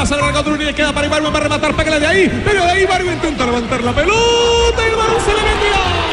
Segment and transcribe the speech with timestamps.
[0.00, 2.42] El pasa de la y le queda para Ibarwen, va a rematar, pégale de ahí,
[2.42, 6.10] pero de ahí Ibarwen intenta levantar la pelota y el balón se le metió.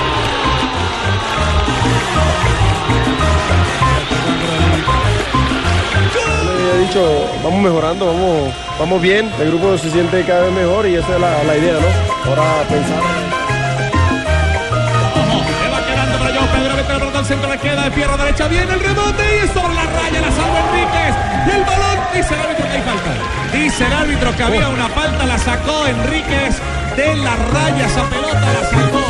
[7.44, 11.22] vamos mejorando, vamos, vamos bien, el grupo se siente cada vez mejor y esa es
[11.22, 12.30] la, la idea, ¿no?
[12.30, 13.47] Ahora pensar.
[17.28, 20.32] Centro, le queda de pierna derecha, viene el rebote y es sobre la raya, la
[20.32, 23.12] salva Enríquez, y el balón, dice el árbitro que hay falta.
[23.52, 26.56] Dice el árbitro que había una falta, la sacó Enríquez
[26.96, 29.04] de la raya, esa pelota la sacó.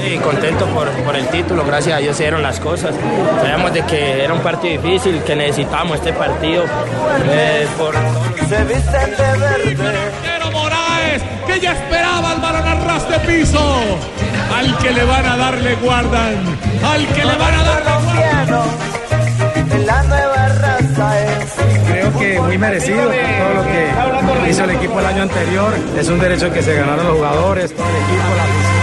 [0.00, 2.94] Sí, contento por, por el título, gracias a Dios se dieron las cosas.
[3.42, 6.64] Sabíamos de que era un partido difícil, que necesitábamos este partido
[7.26, 7.94] eh, por
[8.48, 10.12] se visten de verde.
[10.22, 13.98] Pero Moraes, que ya esperaba el balón al ras de piso.
[14.54, 16.34] Al que le van a dar le guardan.
[16.82, 19.86] Al que le van a dar le guardan.
[19.86, 21.54] la nueva raza es.
[21.88, 25.72] Creo que muy merecido todo lo que hizo el equipo el año anterior.
[25.98, 28.77] Es un derecho que se ganaron los jugadores, todo el equipo, la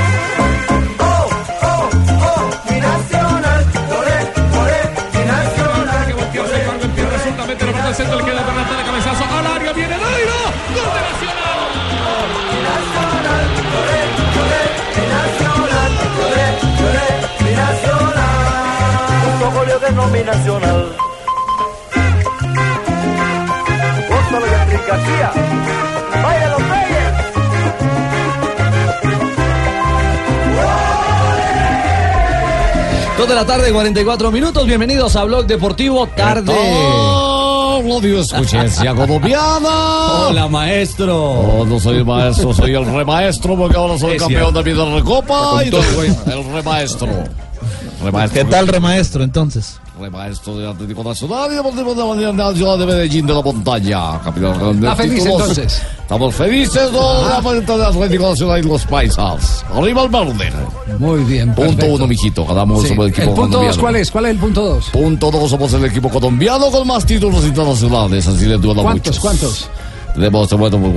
[20.37, 20.95] nacional.
[24.09, 25.31] Gózalo y Enrique García.
[26.23, 28.15] Vaya los Reyes.
[33.17, 34.67] Dos de la tarde, 44 minutos.
[34.67, 36.53] Bienvenidos a Blog Deportivo Tarde.
[37.87, 39.69] Radio Escuchencia colombiana.
[40.29, 41.17] Hola, maestro.
[41.23, 44.63] Oh, no soy el maestro, soy el remaestro porque ahora soy Es campeón cierto.
[44.63, 46.33] de vida de Recopa y Con de- todo.
[46.37, 47.07] el remaestro.
[48.03, 48.43] Remaestro.
[48.43, 49.79] ¿Qué tal, remaestro, entonces?
[50.25, 54.19] Remaestro de Atlético Nacional y Deportivo de la Ciudad de Medellín de la Montaña.
[54.33, 55.41] De Está feliz, títulos.
[55.41, 55.81] entonces.
[56.01, 59.63] Estamos felices toda la vuelta de Atlético Nacional y los paisas.
[59.73, 60.51] Arriba el verde.
[60.99, 61.53] Muy bien.
[61.53, 62.43] Punto uno, mijito.
[62.45, 62.93] Ganamos Sí.
[62.93, 64.09] el equipo ¿El punto dos cuál es?
[64.11, 64.89] ¿Cuál es el punto dos?
[64.89, 68.27] Punto dos, somos el equipo colombiano con más títulos internacionales.
[68.27, 69.07] Así le duela ¿Cuántos?
[69.07, 69.19] muchos.
[69.19, 69.69] ¿Cuántos?
[70.15, 70.93] Tenemos, bueno, pues,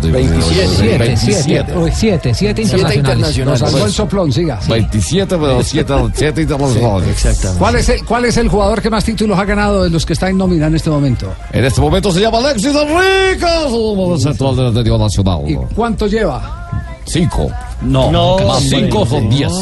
[0.00, 0.68] pues, 27.
[0.68, 1.74] 7, 27.
[1.92, 3.60] 7, 7, 7 internacionales.
[3.60, 4.58] Nos salvó el soplón, siga.
[4.60, 4.70] sí.
[4.70, 7.08] 27, pero 7, 7 internacionales.
[7.10, 7.58] Exactamente.
[7.58, 10.14] ¿Cuál es, el, ¿Cuál es el jugador que más títulos ha ganado de los que
[10.14, 11.32] está en nómina en este momento?
[11.52, 15.40] En este momento se llama Alexis Enriquez, central del Atlético Nacional.
[15.46, 16.63] ¿Y cuánto lleva?
[17.06, 17.50] 5.
[17.82, 18.10] No,
[18.46, 19.52] Más 5 son 10.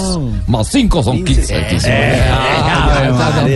[0.46, 1.54] Más 5 son 15.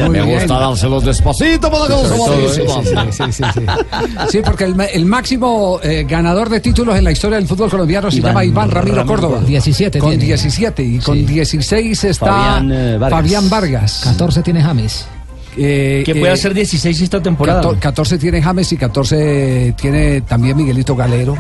[0.05, 3.13] Muy Me gusta dárselos despacito para que no se Sí, vayan.
[3.13, 3.61] sí, sí, sí, sí.
[4.31, 7.71] Sí, porque el, ma- el máximo eh, ganador de títulos en la historia del fútbol
[7.71, 9.41] colombiano se llama Iván Ramiro, Córdoba.
[9.47, 10.25] 17 Con tiene.
[10.25, 13.21] 17 y con 16 está Fabián, eh, Vargas.
[13.21, 14.01] Fabián Vargas.
[14.05, 15.07] 14 tiene James.
[15.59, 17.61] Eh, Que puede eh, hacer 16 esta temporada.
[17.61, 21.37] 14, 14 tiene James y 14 tiene también Miguelito Galero.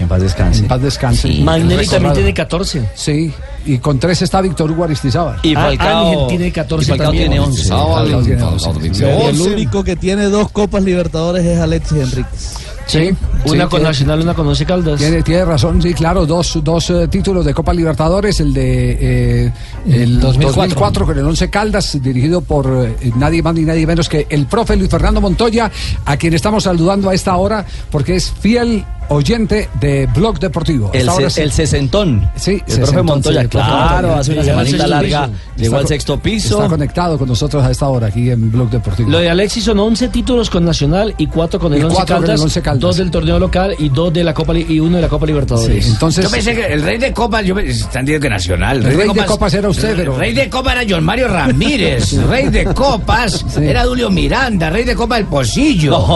[0.00, 0.62] Que en paz descanse.
[0.62, 1.28] En paz descanse.
[1.42, 2.88] Magnelli también tiene 14.
[2.94, 3.30] Sí,
[3.66, 5.38] y con 3 está Víctor Hugo Aristizábal.
[5.42, 7.28] Y Falcao tiene 14 Y Falcao también.
[7.28, 7.68] tiene 11.
[7.68, 8.94] Falcao tiene 11.
[8.94, 9.04] Sí.
[9.04, 12.54] El único que tiene dos Copas Libertadores es Alexis Enríquez.
[12.86, 13.10] Sí,
[13.44, 14.98] Una sí, con tiene- Nacional, una con Once Caldas.
[14.98, 19.52] Tiene, tiene razón, sí, claro, dos, dos eh, títulos de Copa Libertadores, el de eh,
[19.86, 20.62] el 2004.
[20.62, 22.66] 2004 con el Once Caldas, dirigido por
[23.00, 25.70] eh, nadie más ni nadie menos que el profe Luis Fernando Montoya,
[26.04, 30.90] a quien estamos saludando a esta hora porque es fiel oyente de Blog Deportivo.
[30.92, 31.40] El, se- sí.
[31.40, 32.30] el sesentón.
[32.36, 34.18] Sí, el profe Montoya, sí, el profe claro, Montoya.
[34.20, 36.56] hace una Sí, semanita larga, llegó Está al sexto piso.
[36.58, 39.10] Está conectado con nosotros a esta hora aquí en Blog Deportivo.
[39.10, 42.16] Lo de Alexis son 11 títulos con Nacional y 4 con el Y 11 cuatro
[42.16, 42.80] con el Caldas, Once Caldas.
[42.80, 45.26] dos del torneo local y dos de la Copa Li- y uno de la Copa
[45.26, 45.84] Libertadores.
[45.84, 48.78] Sí, entonces, Yo pensé que el rey de copas, yo pensé, están diciendo que nacional.
[48.84, 52.12] El rey de copas era usted, pero- El rey de copas era John Mario Ramírez.
[52.14, 53.64] El rey de copas Sí.
[53.64, 54.70] era Julio Miranda.
[54.70, 55.96] Rey de copas el Pocillo.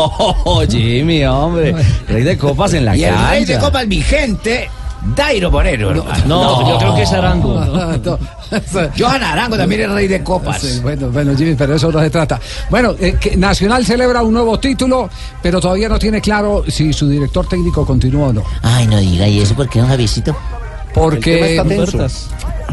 [0.46, 1.74] Oh, Jimmy, hombre.
[2.08, 3.30] Rey de copas en la y el cancha.
[3.30, 4.68] rey de copas vigente
[5.16, 6.24] Dairo Moreno, hermano.
[6.26, 7.54] No, yo creo que es Arango.
[8.04, 8.18] No.
[8.98, 10.60] Johan Arango también es rey de copas.
[10.60, 12.38] Sí, bueno, bueno, Jimmy, pero eso no se trata.
[12.70, 15.08] Bueno, eh, que Nacional celebra un nuevo título,
[15.42, 18.42] pero todavía no tiene claro si su director técnico continúa o no.
[18.62, 20.36] Ay, no diga, ¿y eso por qué, don Javiercito?
[20.94, 21.60] Porque,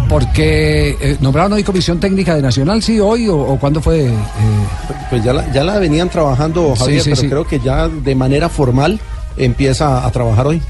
[0.08, 4.08] porque eh, nombraron hoy comisión técnica de Nacional, sí, hoy o, o cuándo fue.
[4.08, 4.14] eh,
[5.10, 7.30] Pues ya la, ya la venían trabajando, Sí, Javier, sí, pero sí.
[7.30, 9.00] creo que ya de manera formal
[9.38, 10.62] empieza a trabajar hoy.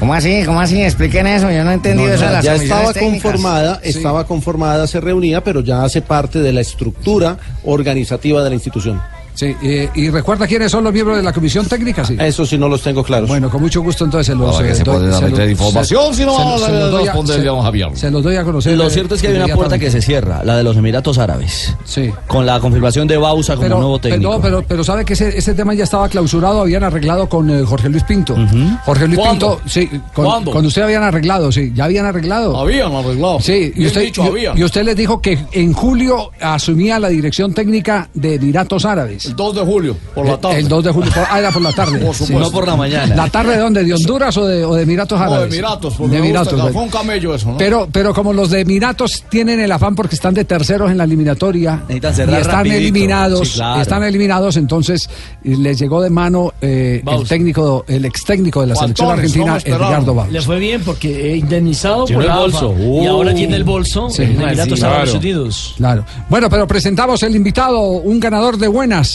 [0.00, 0.42] ¿Cómo así?
[0.46, 0.82] ¿Cómo así?
[0.82, 3.22] Expliquen eso, yo no he entendido No, eso ya las ya comisiones estaba técnicas.
[3.22, 3.88] conformada, Sí.
[3.90, 9.00] estaba conformada, se reunía, pero ya hace parte de la estructura organizativa de la institución.
[9.34, 12.16] Sí, eh, y recuerda quiénes son los miembros de la comisión técnica, sí.
[12.18, 13.28] Eso sí no los tengo claros.
[13.28, 14.84] Bueno, con mucho gusto entonces se los Ahora eh, se
[15.30, 17.88] meter información, si no, los doy a- se- Javier.
[18.10, 18.76] Los doy a conocer.
[18.76, 21.74] Lo cierto es que hay una puerta que se cierra, la de los Emiratos Árabes.
[21.84, 22.10] Sí.
[22.26, 24.30] Con la confirmación de Bausa como pero, nuevo técnico.
[24.40, 27.62] Pero, pero, pero sabe que ese, ese tema ya estaba clausurado, habían arreglado con eh,
[27.64, 28.36] Jorge Luis Pinto.
[28.84, 29.56] Jorge Luis ¿Cuándo?
[29.56, 30.50] Pinto, sí, con, ¿Cuándo?
[30.50, 32.56] con usted habían arreglado, sí, ya habían arreglado.
[32.56, 33.40] Habían arreglado.
[33.40, 34.58] Sí, y usted, dicho, y- habían.
[34.58, 39.19] y usted les dijo que en julio asumía la dirección técnica de Emiratos Árabes.
[39.24, 40.58] El 2 de julio, por la tarde.
[40.60, 41.98] El 2 de julio, por- ah, era por la tarde.
[41.98, 42.24] Por Sí.
[42.26, 42.44] supuesto.
[42.46, 43.14] No por la mañana.
[43.14, 43.84] ¿La tarde de dónde?
[43.84, 45.50] ¿De Honduras o de, o de Emiratos No, Árabes?
[45.50, 46.60] de Emiratos, porque de me gusta, Emiratos.
[46.60, 46.80] fue bueno.
[46.82, 47.56] un camello eso, ¿no?
[47.58, 51.04] Pero, pero como los de Emiratos tienen el afán porque están de terceros en la
[51.04, 52.14] eliminatoria y están
[52.44, 52.76] rapidito.
[52.78, 53.80] eliminados, Sí, claro.
[53.82, 55.08] están eliminados, entonces
[55.44, 59.58] eh, les llegó de mano eh, el técnico, el ex técnico de la selección argentina.
[59.64, 60.30] Edgardo Bausa.
[60.32, 62.74] Le fue bien porque eh, indemnizado Tiene por el bolso.
[62.78, 63.08] y Uh.
[63.10, 64.22] ahora tiene el bolso Sí.
[64.22, 65.18] en Emiratos Sí, Árabes claro.
[65.18, 65.74] Unidos.
[65.76, 66.04] Claro.
[66.28, 69.09] Bueno, pero presentamos el invitado, un ganador de buenas.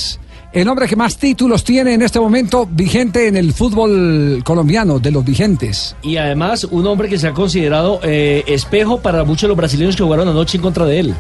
[0.56, 5.12] El hombre que más títulos tiene en este momento vigente en el fútbol colombiano, de
[5.12, 5.98] los vigentes.
[6.02, 9.98] Y además un hombre que se ha considerado eh, espejo para muchos de los brasileños
[9.98, 11.16] que jugaron anoche en contra de él.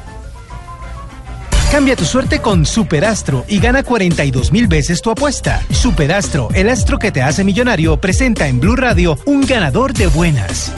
[1.69, 5.61] Cambia tu suerte con Superastro y gana 42 mil veces tu apuesta.
[5.69, 10.71] Superastro, el astro que te hace millonario, presenta en Blue Radio un ganador de buenas.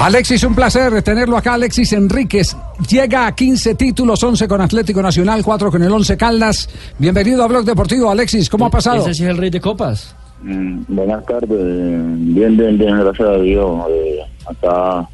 [0.00, 1.54] Alexis, un placer tenerlo acá.
[1.54, 2.56] Alexis Enríquez
[2.88, 6.70] llega a 15 títulos, 11 con Atlético Nacional, 4 con el 11 Caldas.
[6.98, 8.10] Bienvenido a Blog Deportivo.
[8.10, 9.02] Alexis, ¿cómo ha pasado?
[9.02, 10.16] Ese sí es el rey de copas.
[10.42, 13.82] Mm, Buenas tardes, bien, bien, bien, gracias a Dios.
[13.90, 15.06] Eh, acá,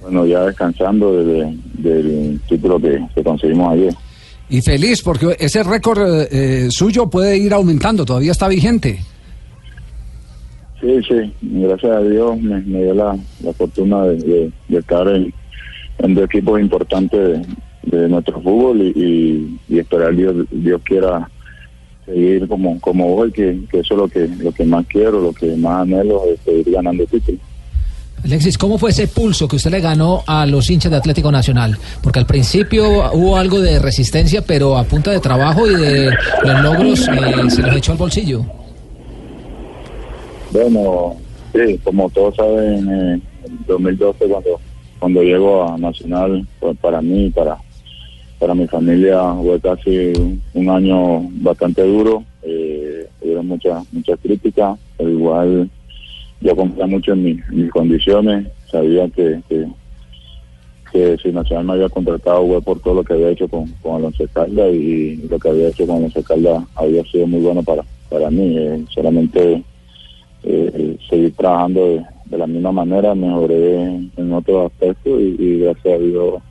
[0.00, 3.94] bueno, ya descansando del título que, que conseguimos ayer.
[4.48, 9.00] Y feliz porque ese récord eh, eh, suyo puede ir aumentando, todavía está vigente.
[10.82, 15.32] Sí, sí, gracias a Dios me, me dio la, la fortuna de, de- estar en,
[15.98, 17.40] en dos equipos importantes
[17.84, 21.30] de, de nuestro fútbol y, y, y esperar Dios, Dios quiera
[22.04, 25.32] seguir como, como hoy, que, que eso es lo que, lo que más quiero, lo
[25.32, 27.40] que más anhelo es seguir ganando títulos.
[28.24, 31.76] Alexis, ¿cómo fue ese pulso que usted le ganó a los hinchas de Atlético Nacional?
[32.02, 36.10] Porque al principio hubo algo de resistencia, pero a punta de trabajo y de
[36.44, 38.44] los logros eh, se los echó al bolsillo.
[40.52, 41.16] Bueno,
[41.54, 44.60] sí, como todos saben, eh, en 2012 cuando
[44.98, 47.56] cuando llego a Nacional, pues para mí, para
[48.38, 50.12] para mi familia fue casi
[50.52, 53.08] un año bastante duro, eh,
[53.42, 55.70] muchas muchas críticas, igual
[56.40, 59.66] yo confía mucho en mis condiciones, sabía que, que,
[60.92, 63.96] que si Nacional me había contratado fue por todo lo que había hecho con, con
[63.96, 67.82] Alonso Calda y lo que había hecho con Alonso Calda había sido muy bueno para,
[68.10, 69.64] para mí, eh, solamente
[70.44, 71.84] eh, seguir trabajando
[72.26, 73.82] de, la misma manera, mejoré
[74.16, 76.42] en otros aspectos y, y gracias a Dios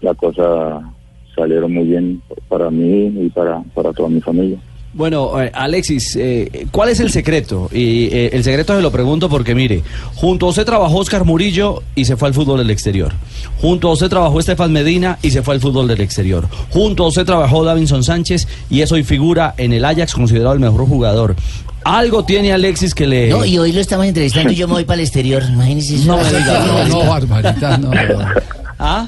[0.00, 0.84] las cosas
[1.34, 4.58] salieron muy bien para mí y para, para toda mi familia.
[4.94, 7.68] Bueno, eh, Alexis, eh, ¿cuál es el secreto?
[7.72, 9.82] Y eh, el secreto se lo pregunto porque, mire,
[10.14, 13.12] junto a usted trabajó Oscar Murillo y se fue al fútbol del exterior.
[13.60, 16.46] Junto a usted trabajó Estefan Medina y se fue al fútbol del exterior.
[16.70, 20.60] Junto a usted trabajó Davinson Sánchez y es hoy figura en el Ajax considerado el
[20.60, 21.34] mejor jugador.
[21.84, 23.28] Algo tiene Alexis que le...
[23.28, 25.42] No, y hoy lo estamos entrevistando y yo me voy para el exterior.
[25.48, 26.06] Imagínese eso.
[26.06, 27.90] No me diga, no, no, Barbarita, no.
[28.78, 29.06] ¿Ah?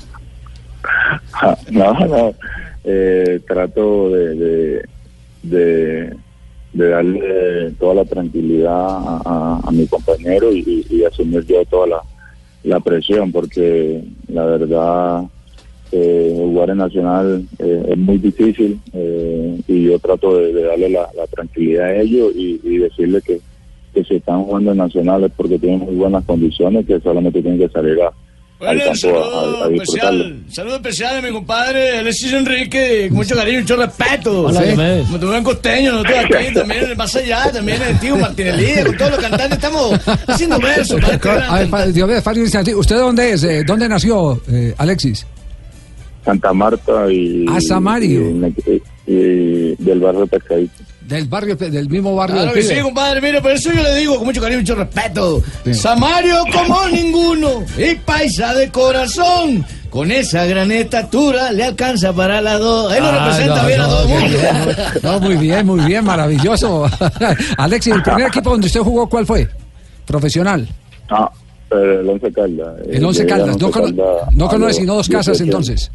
[1.71, 2.35] No, no,
[2.85, 4.89] eh, trato de, de,
[5.43, 6.17] de,
[6.73, 11.87] de darle toda la tranquilidad a, a- a mi compañero y, y asumir yo toda
[11.89, 12.03] la,
[12.65, 15.23] la presión, porque la verdad
[15.97, 20.91] eh, jugar en Nacional eh, es muy difícil eh, y yo trato de, de darle
[20.91, 23.41] la, la tranquilidad a ellos y, y decirle que,
[23.95, 27.59] que si están jugando en Nacional es porque tienen muy buenas condiciones, que solamente tienen
[27.61, 30.25] que salir a, al Bueno, campo a- a, saludo a disfrutarlo.
[30.25, 34.43] especial, saludo especial a mi compadre Alexis Enrique, con mucho cariño, mucho respeto.
[34.47, 35.03] Hola, Sí.
[35.07, 38.83] Como tu buen costeño, nosotros aquí también en el más allá, también el tío Martinelli,
[38.85, 41.01] con todos los cantantes estamos haciendo versos.
[41.49, 41.69] A ver,
[42.23, 42.45] Fabio
[42.79, 43.45] ¿usted de dónde es?
[43.45, 45.27] Eh, ¿Dónde nació eh, Alexis?
[46.27, 48.21] Santa Marta y, Ah, Samario.
[48.67, 50.73] y, y del barrio Pescadito.
[51.09, 53.95] Del barrio, del mismo barrio Claro del que sí, compadre, mire, por eso yo le
[53.95, 55.41] digo con mucho cariño y mucho respeto.
[55.73, 59.65] Samario como ninguno y paisa de corazón.
[59.89, 62.93] Con esa gran estatura le alcanza para la dos.
[62.93, 64.27] Él lo Ah, representa no, bien a todo el mundo.
[64.29, 66.87] bien, No, muy bien, muy bien, maravilloso.
[67.57, 69.49] Alexis, ¿el primer equipo donde usted jugó cuál fue?
[70.05, 70.69] Profesional.
[71.09, 71.31] Ah,
[71.71, 72.75] el Once Caldas.
[72.91, 73.57] El Once Caldas.
[73.59, 73.95] No, Caldas
[74.35, 75.91] no conoce sino dos casas 18 entonces.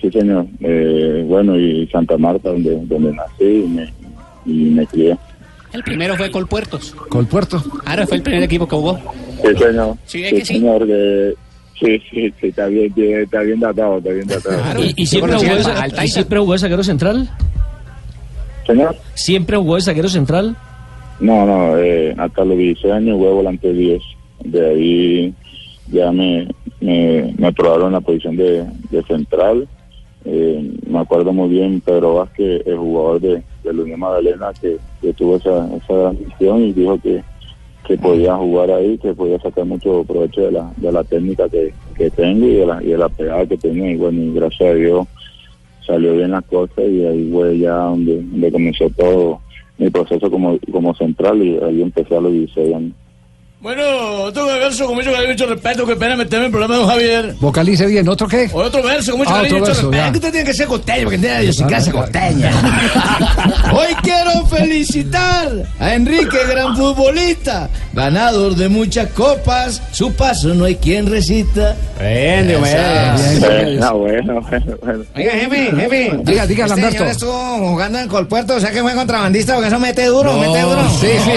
[0.00, 0.46] Sí, señor.
[0.60, 3.92] Eh, bueno, y Santa Marta, donde, donde nací y me,
[4.46, 5.16] y me crié.
[5.72, 6.92] El primero fue Colpuertos.
[7.08, 7.62] Colpuerto.
[7.84, 8.98] Ahora fue el primer equipo que jugó.
[9.42, 9.96] Sí, señor.
[10.06, 10.54] Sí, es que sí.
[10.54, 10.86] señor.
[10.86, 11.34] que-
[11.80, 14.82] sí, sí, sí, está bien, está bien datado, está bien datado.
[14.84, 17.28] ¿Y, y siempre jugó de y siempre jugó de zaguero central?
[18.66, 18.96] Señor.
[19.14, 20.56] ¿Siempre jugó de zaguero central?
[21.20, 24.00] No, no, eh, hasta los 16 años jugué volante 10.
[24.44, 25.34] De ahí
[25.90, 26.48] ya me,
[26.80, 29.66] me, me probaron en la posición de, de central.
[30.30, 35.14] Eh, me acuerdo muy bien Pedro Vázquez, el jugador de, de Unión Magdalena, que, que
[35.14, 37.22] tuvo esa, esa gran misión y dijo que,
[37.86, 41.72] que podía jugar ahí, que podía sacar mucho provecho de la, de la técnica que,
[41.96, 43.86] que tengo y de la, y de la pegada que tengo.
[43.86, 45.06] Y bueno, gracias a Dios
[45.86, 49.40] salió bien las cosas y ahí fue ya donde, donde comenzó todo
[49.78, 52.92] mi proceso como, como central y ahí empecé a los 16 años.
[53.60, 53.82] Bueno,
[54.22, 55.84] otro verso con mucho cariño y mucho respeto.
[55.84, 57.34] Qué pena meterme en el problema de don Javier.
[57.40, 58.08] Vocalice bien.
[58.08, 58.48] ¿Otro qué?
[58.52, 59.96] Otro verso con mucho Ah, cariño y mucho verso, respeto.
[59.96, 60.04] ya.
[60.06, 62.06] Es que usted tiene que ser costeño, porque tiene idiosincrasia claro.
[62.06, 62.52] costeña.
[63.74, 65.48] Hoy quiero felicitar
[65.80, 69.82] a Enrique, gran futbolista, ganador de muchas copas.
[69.90, 71.74] Su paso no hay quien resista.
[71.98, 72.52] Bien, Eh,
[73.80, 75.04] no, bueno, bueno, bueno.
[75.16, 76.12] Oiga, jefe, jefe.
[76.22, 76.92] Diga, diga, este Lamberto.
[76.98, 80.38] señor estuvo jugando en Colpuerto, o sea que fue contrabandista, porque eso mete duro, No,
[80.40, 80.88] mete duro.
[80.90, 81.32] sí, sí.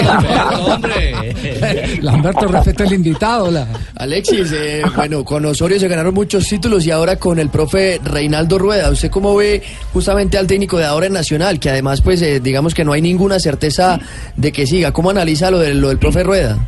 [2.12, 3.50] Lamberto, respeta el invitado.
[3.50, 3.66] La...
[3.96, 8.58] Alexis, eh, bueno, con Osorio se ganaron muchos títulos y ahora con el profe Reinaldo
[8.58, 8.90] Rueda.
[8.90, 11.58] ¿Usted cómo ve justamente al técnico de ahora en Nacional?
[11.58, 13.98] Que además, pues, eh, digamos que no hay ninguna certeza
[14.36, 14.92] de que siga.
[14.92, 16.58] ¿Cómo analiza lo, de, lo del profe Rueda?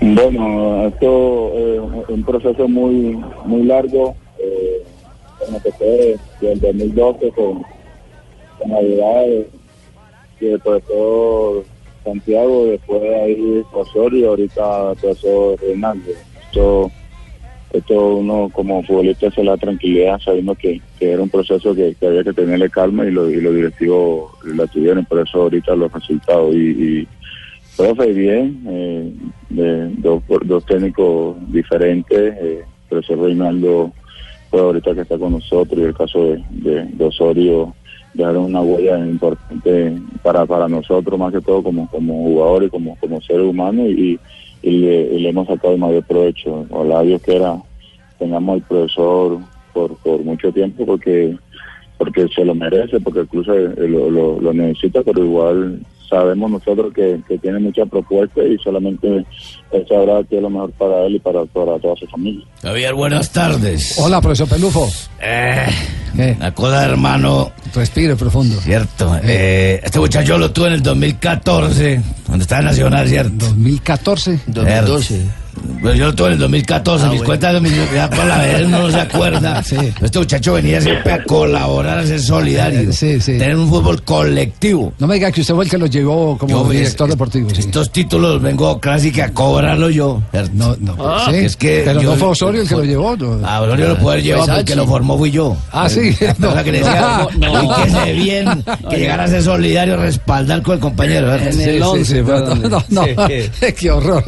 [0.00, 4.16] Bueno, esto es un proceso muy muy largo.
[4.38, 4.82] Eh,
[5.78, 7.62] fue desde el 2012 con,
[8.58, 9.48] con Navidad, eh,
[10.40, 11.62] que después todo
[12.04, 16.10] Santiago, después ahí Osorio, ahorita pasó Reinaldo.
[16.42, 16.90] Esto,
[17.72, 22.06] esto uno como futbolista se la tranquilidad sabiendo que, que era un proceso que, que
[22.06, 25.92] había que tenerle calma y, lo, y los directivos la tuvieron, por eso ahorita los
[25.92, 26.54] resultados.
[26.54, 27.08] Y, y
[27.76, 29.12] profe, bien, eh,
[29.50, 33.92] de, dos, dos técnicos diferentes, eh, por eso Reinaldo
[34.50, 37.74] fue ahorita que está con nosotros y el caso de, de, de Osorio
[38.14, 43.20] dejaron una huella importante para, para nosotros más que todo como, como jugadores, como, como
[43.20, 44.18] seres humanos y,
[44.62, 46.66] y le, y le hemos sacado el mayor provecho.
[46.70, 47.56] Ojalá Dios quiera
[48.18, 49.38] tengamos al profesor
[49.72, 51.36] por, por mucho tiempo porque
[51.98, 55.78] porque se lo merece, porque el club lo, lo necesita, pero igual
[56.12, 60.70] sabemos nosotros que, que tiene muchas propuestas y solamente él sabrá qué es lo mejor
[60.72, 62.44] para él y para, para toda su familia.
[62.60, 63.98] Javier, buenas tardes.
[63.98, 64.88] Hola, profesor Pelufo.
[65.22, 67.50] Eh, la cosa, hermano.
[67.74, 68.60] Respire profundo.
[68.60, 69.18] Cierto.
[69.24, 73.46] eh, este muchacho lo tuve en el 2014, donde estaba en Nacional, ¿cierto?
[73.46, 74.40] 2014.
[74.46, 75.41] 2012.
[75.80, 78.62] Pues yo lo tuve en el 2014, mis cuentas de mi ya por la vez
[78.66, 79.62] uno no se acuerda.
[80.02, 82.90] Este muchacho venía siempre a colaborar, a ser solidario.
[82.92, 84.92] Tener un fútbol colectivo.
[84.98, 87.50] No me diga que usted fue el que lo llevó como Yo, director deportivo.
[87.50, 87.60] sí.
[87.60, 90.22] Estos títulos vengo casi que a cobrarlo yo.
[90.54, 90.96] No, no.
[91.30, 93.16] Sí, es que pero yo- no fue Osorio el que lo llevó.
[93.16, 93.46] no.
[93.46, 95.56] A Osorio lo puede llevar Fue porque lo formó fui yo.
[95.72, 96.14] Ah, sí.
[96.20, 97.64] La cosa que le decía, No, no.
[97.78, 101.32] y que se bien, que llegara a ser solidario, respaldar con el compañero.
[101.50, 103.06] Sí, sí, sí, pero no, no, no.
[103.26, 104.24] qué horror.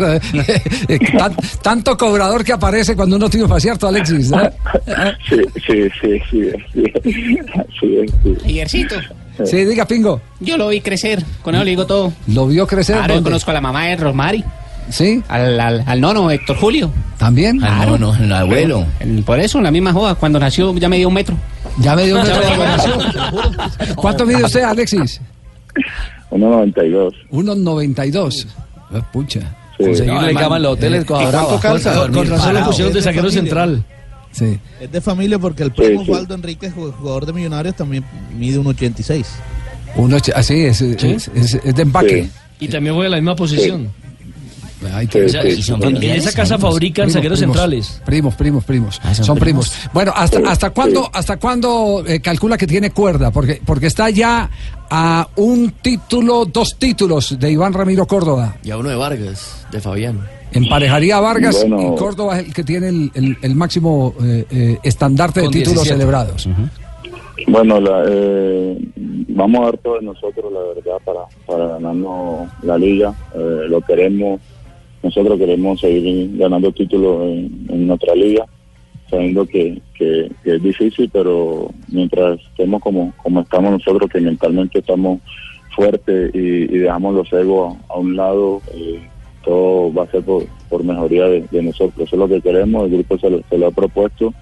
[1.28, 4.30] Tan- tanto cobrador que aparece cuando uno tiene cierto, Alexis.
[4.32, 4.50] ¿eh?
[5.28, 7.38] Sí, sí, sí, sí, sí,
[7.80, 8.08] sí.
[8.42, 8.96] Javiercito,
[9.44, 10.20] Sí, diga, Pingo.
[10.40, 12.12] yo lo vi crecer, con eso le digo todo.
[12.28, 12.96] ¿Lo vio crecer?
[12.98, 14.44] Claro, conozco a la mamá de Rosmari.
[14.90, 15.22] ¿Sí?
[15.28, 16.90] Al, al, al nono, Héctor Julio.
[17.18, 17.58] ¿También?
[17.58, 17.92] Claro.
[17.98, 18.86] nono, el abuelo.
[19.00, 21.34] El- por eso, en la misma joda, cuando nació ya me dio un metro.
[21.80, 22.98] Ya me dio un metro un relación.
[23.96, 25.20] ¿Cuánto mide usted, Alexis?
[26.30, 27.12] 1.92.
[27.32, 28.46] 1.92.
[28.94, 29.40] Eh, Pucha.
[29.78, 29.84] Sí.
[29.84, 31.60] Conseguirle No, cama en los hoteles ¿Y con cuánto Brava.
[31.60, 31.94] calza?
[32.08, 33.40] Con- razón lo pusieron de Es de zaguero familia.
[33.42, 33.84] central.
[34.32, 34.58] Sí.
[34.80, 38.04] Es de familia porque el primo Osvaldo Enríquez, jugador de Millonarios, también
[38.36, 39.26] mide un 86.
[39.96, 42.28] Uno, así es, es, es- es de empaque.
[42.60, 43.90] Y también juega en la misma posición.
[45.62, 48.00] Son en esa casa fabrican zagueros centrales.
[48.04, 49.00] Primos, primos, primos.
[49.02, 49.68] Ah, son son primos.
[49.70, 49.90] primos.
[49.92, 53.30] Bueno, ¿hasta, hasta cuándo, hasta cuándo eh, calcula que tiene cuerda?
[53.30, 54.50] Porque, porque está ya
[54.90, 58.56] a un título, dos títulos de Iván Ramiro Córdoba.
[58.62, 60.20] Y a uno de Vargas, de Fabián.
[60.52, 61.94] Emparejaría a Vargas Bueno.
[61.94, 65.82] y Córdoba es el que tiene el, el- el máximo eh, eh, estandarte de títulos
[65.84, 65.94] 17.
[65.94, 66.48] celebrados.
[67.48, 68.78] Bueno, la, eh,
[69.28, 73.12] vamos a dar todo de nosotros, la verdad, para, para ganarnos la liga.
[73.34, 74.40] Eh, lo queremos,
[75.04, 78.46] nosotros queremos seguir ganando títulos en, nuestra liga,
[79.11, 85.20] sabiendo que, que, es difícil, pero mientras estemos como, como estamos nosotros, que mentalmente estamos
[85.76, 89.00] fuertes y, dejamos los egos a, un lado, eh,
[89.44, 92.06] todo va a ser por, por mejoría de, de nosotros.
[92.06, 94.32] Eso es lo que queremos, el grupo se lo, se lo ha propuesto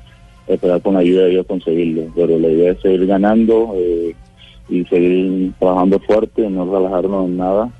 [0.46, 2.12] esperar con la ayuda de ellos conseguirlo.
[2.14, 4.14] Pero la idea es seguir ganando eh,
[4.68, 7.70] y seguir trabajando fuerte, no relajarnos en nada.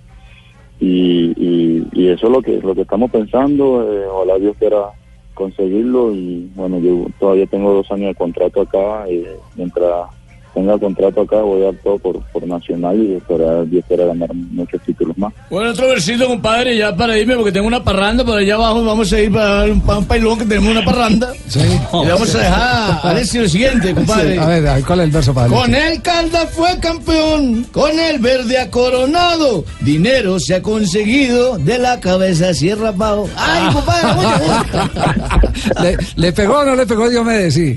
[0.83, 3.89] Y, y, y eso es lo que lo que estamos pensando.
[3.89, 4.91] Eh, ojalá Dios quiera
[5.33, 6.13] conseguirlo.
[6.13, 9.09] Y bueno, yo todavía tengo dos años de contrato acá.
[9.09, 9.25] Y
[9.55, 10.09] mientras
[10.55, 14.35] tenga contrato acá, voy a dar todo por, por Nacional y esperar, Dios quiera ganar
[14.35, 15.33] muchos títulos más.
[15.49, 18.85] Bueno, otro versito, compadre, ya para irme, porque tengo una parranda por allá abajo.
[18.85, 21.33] Vamos a ir para un, para un pailón que tenemos una parranda.
[21.49, 21.61] Sí.
[21.61, 24.35] Y le vamos a dejar a Alexis lo siguiente, compadre.
[24.35, 28.19] Sí, A ver, ¿cuál es el verso para Con el Caldas fue campeón, con el
[28.19, 33.29] verde ha coronado, dinero se ha conseguido, de la cabeza cierra pago.
[33.37, 37.55] ¡Ay, compadre, mucho ¿Le, le pegó o no le pegó Diomedes?
[37.55, 37.77] Sí.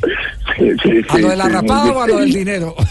[1.10, 2.76] ¿A lo de la rapada o a lo del dinero?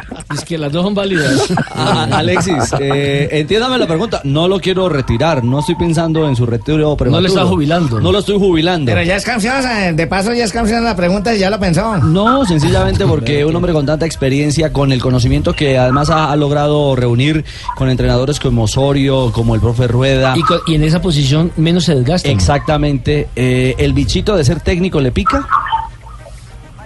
[0.32, 1.48] Es que las dos son válidas.
[1.82, 4.20] Ah, Alexis, eh, entiéndame la pregunta.
[4.24, 5.42] No lo quiero retirar.
[5.42, 7.22] No estoy pensando en su retiro prematuro.
[7.22, 8.00] le está jubilando.
[8.00, 8.92] No lo estoy jubilando.
[8.92, 11.58] Pero ya es canción, eh, de paso ya es canción la pregunta y ya lo
[11.58, 11.96] pensó.
[11.98, 16.36] No, sencillamente porque un hombre con tanta experiencia, con el conocimiento que además ha, ha
[16.36, 17.44] logrado reunir
[17.76, 20.34] con entrenadores como Osorio, como el profe Rueda.
[20.66, 22.28] Y en esa posición menos se desgasta.
[22.28, 23.28] Exactamente.
[23.36, 25.46] Eh, ¿El bichito de ser técnico le pica?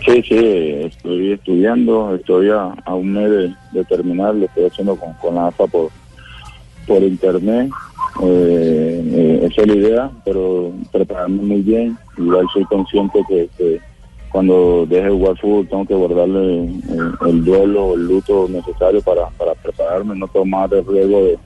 [0.04, 4.96] Sí, sí, estoy estudiando, estoy a, a un mes de, de terminar, lo estoy haciendo
[4.96, 5.88] con, con la AFA por,
[6.87, 7.70] por internet.
[8.23, 11.96] Eh, eh, esa es la idea, pero prepararme muy bien.
[12.18, 13.80] Igual soy consciente que, que
[14.30, 16.70] cuando deje de jugar fútbol tengo que guardarle eh,
[17.28, 21.38] el duelo, el luto necesario para, para prepararme, no tomar el riesgo de,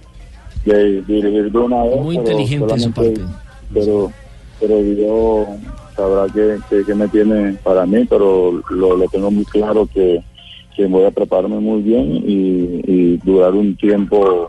[0.72, 2.00] de dirigir de una vez.
[2.00, 3.22] Muy pero inteligente de su solamente-
[3.72, 4.12] Pero,
[4.58, 5.48] pero Dios
[5.98, 10.22] sabrá que, que, que me tiene para mí, pero lo, lo tengo muy claro que,
[10.76, 14.48] que voy a prepararme muy bien y, durar un tiempo,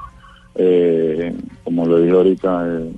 [0.56, 1.34] eh,
[1.64, 2.92] como lo dije ahorita, eh,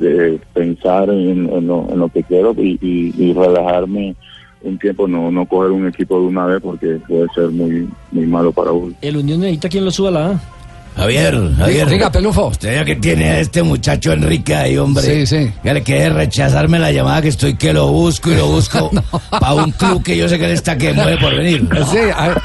[0.00, 4.16] de pensar en, en lo, en lo que quiero y, y, relajarme
[4.62, 8.26] un tiempo, no, no coger un equipo de una vez porque puede ser muy, muy
[8.26, 8.94] malo para uno.
[9.00, 10.55] El Unión necesita quien lo suba la A.
[10.96, 11.88] Javier, Javier.
[11.90, 12.46] Diga, Pelufo.
[12.46, 15.02] Usted ya que tiene a este muchacho Enrique ahí, hombre.
[15.04, 15.52] Sí, sí.
[15.62, 18.90] Ya le quiere rechazarme la llamada que estoy que lo busco y lo busco
[19.30, 21.68] para un club que yo sé que él está que mueve por venir.
[21.90, 22.42] Sí, a ver,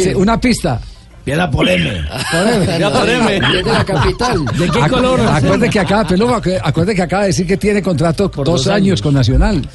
[0.00, 0.80] sí, una pista.
[1.24, 2.02] Viene a Poleme.
[2.80, 3.36] Ya Poleme.
[3.36, 4.44] Es de la capital.
[4.46, 5.20] ¿De qué color?
[5.20, 8.66] Acuerde que acá, Pelufo, acu- acuerde que acaba de decir que tiene contrato dos, dos
[8.66, 9.02] años, años.
[9.02, 9.68] con Nacional.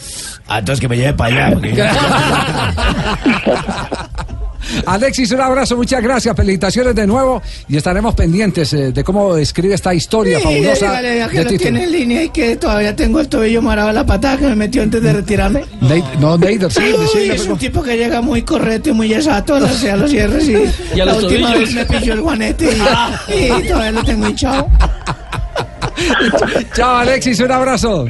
[0.49, 1.53] Ah, entonces que me lleve para allá.
[1.53, 1.73] porque
[4.85, 9.73] Alexis, un abrazo, muchas gracias, felicitaciones de nuevo y estaremos pendientes eh, de cómo escribe
[9.75, 13.19] esta historia Sí, fabulosa dígale, ya que de tiene en línea y que todavía tengo
[13.19, 15.63] el tobillo marado a la patada que me metió antes de retirarme.
[15.81, 19.13] Ney- no, Neider, sí, Uy, sí, es un tipo que llega muy correcto y muy
[19.13, 21.75] exacto a los, a los cierres y, Y a la los última tobillos.
[21.75, 22.69] vez me pilló el guanete
[23.29, 24.67] y, y todavía lo tengo hinchado.
[26.75, 28.05] Chao, Alexis, un abrazo.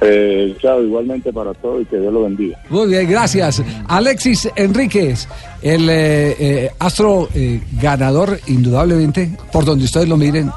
[0.00, 2.58] Eh, chao, igualmente para todos y que Dios lo bendiga.
[2.68, 3.62] Muy bien, gracias.
[3.88, 5.28] Alexis Enríquez,
[5.62, 10.50] el eh, eh, astro eh, ganador, indudablemente, por donde ustedes lo miren,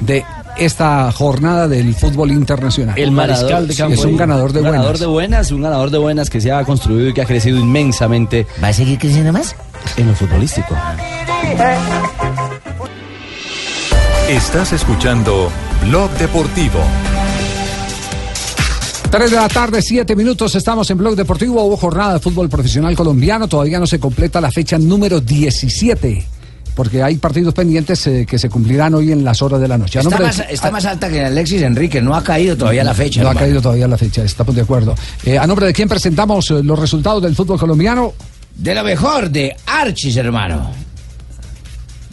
[0.00, 0.24] de
[0.56, 2.98] esta jornada del fútbol internacional.
[2.98, 3.94] El mariscal de campo.
[3.94, 4.80] Es un ganador de un buenas.
[4.80, 7.58] ganador de buenas, un ganador de buenas que se ha construido y que ha crecido
[7.58, 8.46] inmensamente.
[8.62, 9.54] ¿Va a seguir creciendo más?
[9.96, 10.74] En lo futbolístico.
[14.28, 15.50] Estás escuchando
[15.86, 16.80] Blog Deportivo.
[19.10, 21.64] 3 de la tarde, 7 minutos, estamos en Blog Deportivo.
[21.64, 26.26] Hubo jornada de fútbol profesional colombiano, todavía no se completa la fecha número 17,
[26.74, 30.00] porque hay partidos pendientes eh, que se cumplirán hoy en las horas de la noche.
[30.00, 33.22] Está más, está más alta que Alexis Enrique, no ha caído todavía la fecha.
[33.22, 34.94] No ha caído todavía la fecha, estamos de acuerdo.
[35.24, 38.12] Eh, a nombre de quién presentamos eh, los resultados del fútbol colombiano
[38.56, 40.70] De lo mejor, de Archis, hermano.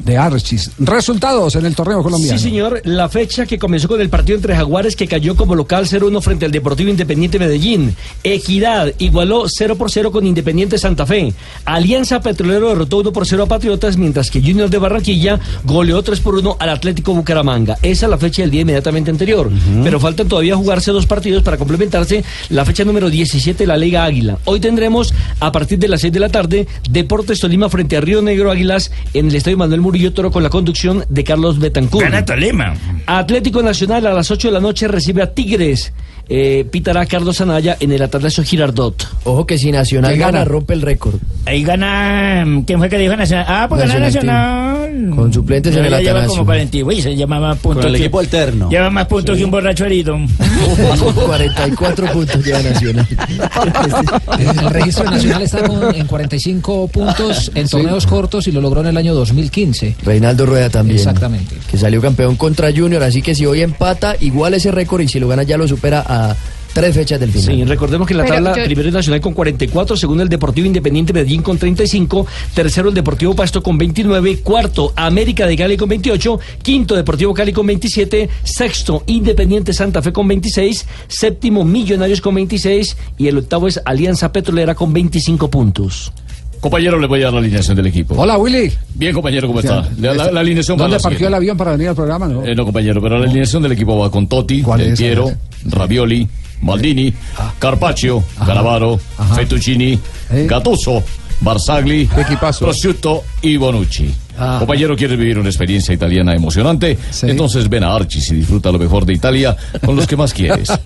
[0.03, 0.71] De Archis.
[0.79, 2.38] Resultados en el torneo colombiano.
[2.38, 2.81] Sí, señor.
[2.84, 6.45] La fecha que comenzó con el partido entre Jaguares que cayó como local 0-1 frente
[6.45, 7.95] al Deportivo Independiente Medellín.
[8.23, 11.34] Equidad igualó 0 por 0 con Independiente Santa Fe.
[11.65, 16.19] Alianza Petrolero derrotó 1 por 0 a Patriotas, mientras que Junior de Barranquilla goleó 3
[16.19, 17.77] por 1 al Atlético Bucaramanga.
[17.81, 19.49] Esa es la fecha del día inmediatamente anterior.
[19.84, 24.03] Pero faltan todavía jugarse dos partidos para complementarse la fecha número 17 de la Liga
[24.03, 24.38] Águila.
[24.45, 28.21] Hoy tendremos a partir de las 6 de la tarde Deportes Tolima frente a Río
[28.21, 32.06] Negro Águilas en el Estadio Manuel Murillo Toro con la conducción de Carlos Betancourt.
[32.06, 32.74] Gana Tolima.
[33.06, 35.93] Atlético Nacional a las 8 de la noche recibe a Tigres.
[36.28, 39.08] Eh, pitará Carlos Anaya en el Atalasio Girardot.
[39.26, 40.46] Ojo que si Nacional ¿Quién gana, gana?
[40.46, 41.16] rompe el récord.
[41.46, 42.44] Ahí gana.
[42.66, 43.46] ¿Quién fue que dijo Nacional?
[43.48, 44.26] Ah, pues gana Nacional
[44.86, 45.16] Nacional.
[45.16, 46.36] Con suplentes en el ya lleva Atanasio.
[46.38, 46.78] como 40.
[46.86, 47.84] Uy, se llama más puntos.
[47.84, 48.70] Con el que- equipo alterno.
[48.70, 50.18] Lleva más puntos que un borracho herido.
[51.26, 53.08] 44 puntos lleva Nacional.
[54.40, 58.88] El registro nacional está con- en 45 puntos en torneos cortos y lo logró en
[58.88, 59.96] el año 2015.
[60.04, 60.98] Reinaldo Rueda también.
[60.98, 61.56] Exactamente.
[61.70, 65.20] Que salió campeón contra Junior, así que si hoy empata, igual ese récord y si
[65.20, 66.14] lo gana ya lo supera a
[66.73, 67.56] tres fechas del final.
[67.56, 70.28] Sí, recordemos que en la Pero tabla yo- primero es Nacional con 44, segundo el
[70.30, 75.78] Deportivo Independiente Medellín con 35, tercero el Deportivo Pasto con 29, cuarto América de Cali
[75.78, 82.19] con 28, quinto Deportivo Cali con 27, sexto Independiente Santa Fe con 26, séptimo Millonarios
[82.19, 86.12] con 26 y el octavo es Alianza Petrolera con 25 puntos.
[86.60, 88.15] Compañero, le voy a dar la alineación del equipo.
[88.18, 88.72] Hola, Willy.
[88.96, 89.88] Bien, compañero, ¿cómo está?
[90.00, 92.28] La, la- la alineación ¿Dónde partió el avión para venir al programa?
[92.28, 92.44] No?
[92.46, 94.96] Eh, no, compañero, pero la alineación del equipo va con Totti, Del?
[94.98, 95.32] Piero,
[95.65, 96.28] Ravioli,
[96.62, 97.13] Maldini,
[97.60, 99.00] Carpaccio, Canavaro,
[99.36, 100.00] Fettuccini,
[100.48, 101.04] Gattuso,
[101.41, 102.08] Barzagli,
[102.65, 104.13] Prosciutto y Bonucci.
[104.38, 104.58] Ah.
[104.60, 106.98] Compañero, ¿quieres vivir una experiencia italiana emocionante?
[107.24, 110.69] Entonces ven a Archis y disfruta lo mejor de Italia con los que más quieres.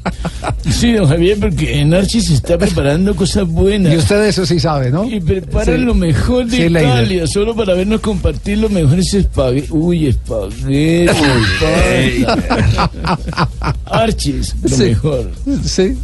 [0.69, 3.93] Sí, don Javier, porque en Archie se está preparando cosas buenas.
[3.93, 5.05] Y usted eso sí sabe, ¿no?
[5.09, 5.81] Y preparan Sí.
[5.85, 6.63] lo mejor de Sí.
[6.63, 9.71] Italia, solo para vernos compartir los mejores espaguetis.
[9.71, 11.11] Uy, espaguetis.
[13.85, 14.83] Archis, lo Sí.
[14.83, 15.31] mejor.
[15.65, 15.97] Sí.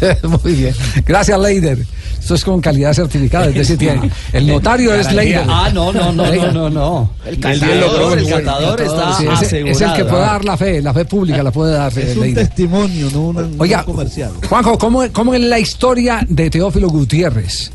[0.42, 0.74] Muy bien.
[1.06, 1.78] Gracias, Leider.
[2.18, 5.44] Esto es con calidad certificada, es decir, tiene- el notario es Leider.
[5.48, 7.10] Ah, no, no, no, no, no, no.
[7.26, 10.94] El catador, el catador está Sí, es, es el que puede dar la fe, la
[10.94, 12.46] fe pública la puede dar eh, Es un Leider.
[12.46, 14.30] testimonio, no un Oiga, comercial.
[14.48, 17.70] Juanjo, ¿cómo, cómo es la historia de Teófilo Gutiérrez?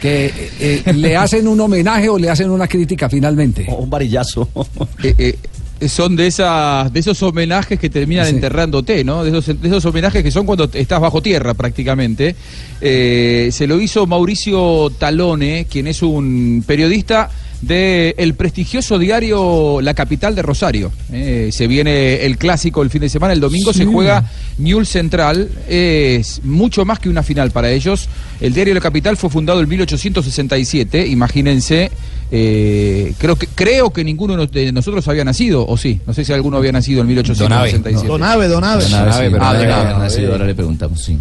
[0.00, 3.64] Que eh, eh, le hacen un homenaje o le hacen una crítica finalmente.
[3.78, 4.48] Un varillazo.
[5.04, 5.38] Eh, eh,
[5.88, 9.24] son de esas de esos homenajes que terminan enterrándote, ¿no?
[9.24, 12.34] De esos, de esos homenajes que son cuando estás bajo tierra prácticamente.
[12.80, 17.30] Eh, se lo hizo Mauricio Talone, quien es un periodista
[17.66, 20.92] de el prestigioso diario La Capital de Rosario.
[21.12, 24.24] Eh, se viene el clásico el fin de semana, el domingo se juega
[24.58, 28.08] Newell Central, es mucho más que una final para ellos.
[28.40, 31.90] El diario La Capital fue fundado en 1867, imagínense.
[32.30, 36.32] eh, creo que creo que ninguno de nosotros había nacido, o sí, no sé si
[36.32, 38.06] alguno había nacido en 1867.
[38.08, 38.84] Donave, Donave.
[38.84, 40.26] Donave, pero Ah, Donave.
[40.32, 41.16] ahora le preguntamos, sí.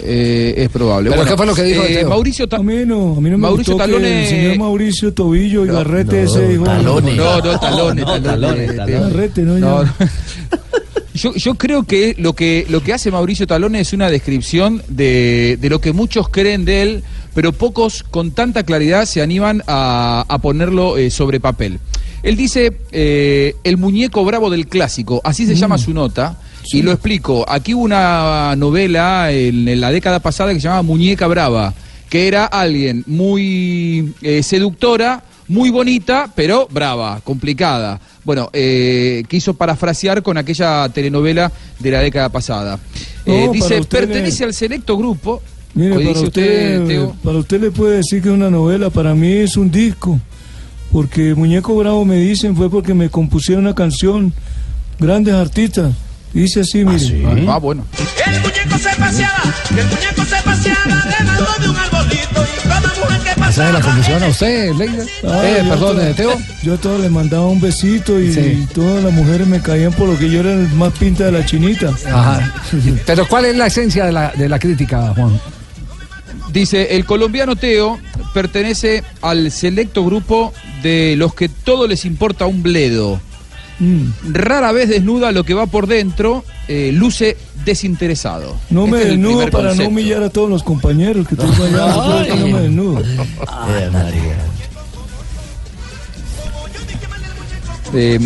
[0.00, 1.10] Eh, es probable.
[1.10, 2.04] ¿Pero Bueno, qué fue lo que dijo eh?
[2.04, 4.58] Mauricio Ta- A mí no, a mí no me Mauricio gustó que Talone- el señor
[4.58, 6.64] Mauricio Tobillo y Garrete ese dijo...
[6.64, 8.66] No, no, Talone, No, Talone, Talone.
[8.74, 9.94] Garrete, no, No, ya.
[10.00, 10.08] no.
[11.14, 15.58] Yo, yo creo que lo que lo que hace Mauricio Talone es una descripción de,
[15.60, 20.24] de lo que muchos creen de él, pero pocos con tanta claridad se animan a,
[20.26, 21.80] a ponerlo eh, sobre papel.
[22.22, 26.38] Él dice eh, el muñeco bravo del clásico, así se llama su nota.
[26.70, 27.44] Y lo explico.
[27.48, 31.74] Aquí hubo una novela en, en la década pasada que se llamaba Muñeca Brava,
[32.08, 38.00] que era alguien muy eh, seductora, muy bonita, pero brava, complicada.
[38.24, 42.78] Bueno, eh, quiso parafrasear con aquella telenovela de la década pasada.
[43.26, 45.42] Eh, dice, usted pertenece al selecto grupo.
[45.74, 47.16] Mire, para usted, Teo.
[47.22, 50.20] para usted le puede decir que es una novela, para mí es un disco.
[50.90, 54.34] Porque Muñeco Bravo me dicen fue porque me compusieron una canción,
[54.98, 55.94] grandes artistas.
[56.32, 57.46] Dice así, mire.
[57.48, 57.84] Ah, bueno.
[58.26, 63.20] El muñeco se paseaba, el muñeco se paseaba debajo de un arbolito y toda mujer
[63.22, 63.68] que ¿Esa pasaba.
[63.68, 64.70] es la confusión a usted?
[65.28, 66.40] Ah, eh, yo perdón, eh, Teo.
[66.62, 68.66] Yo a todos les mandaba un besito y Sí.
[68.74, 71.44] todas las mujeres me caían por lo que yo era el más pinta de la
[71.44, 71.90] chinita.
[72.10, 72.54] Ajá.
[73.04, 75.38] Pero ¿cuál es la esencia de la, de la crítica, Juan?
[76.50, 77.98] Dice, el colombiano Teo
[78.32, 83.20] pertenece al selecto grupo de los que todo les importa un bledo.
[83.78, 84.32] Mm.
[84.32, 88.56] Rara vez desnuda lo que va por dentro, eh, luce desinteresado.
[88.70, 92.22] No me Este desnudo para no humillar a todos los compañeros que tengo allá.
[92.22, 92.38] Ay.
[92.38, 93.02] no me desnudo.
[97.94, 98.18] Eh,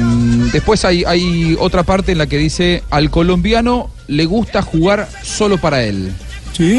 [0.53, 5.59] después hay, hay otra parte en la que dice, al colombiano le gusta jugar solo
[5.59, 6.13] para él.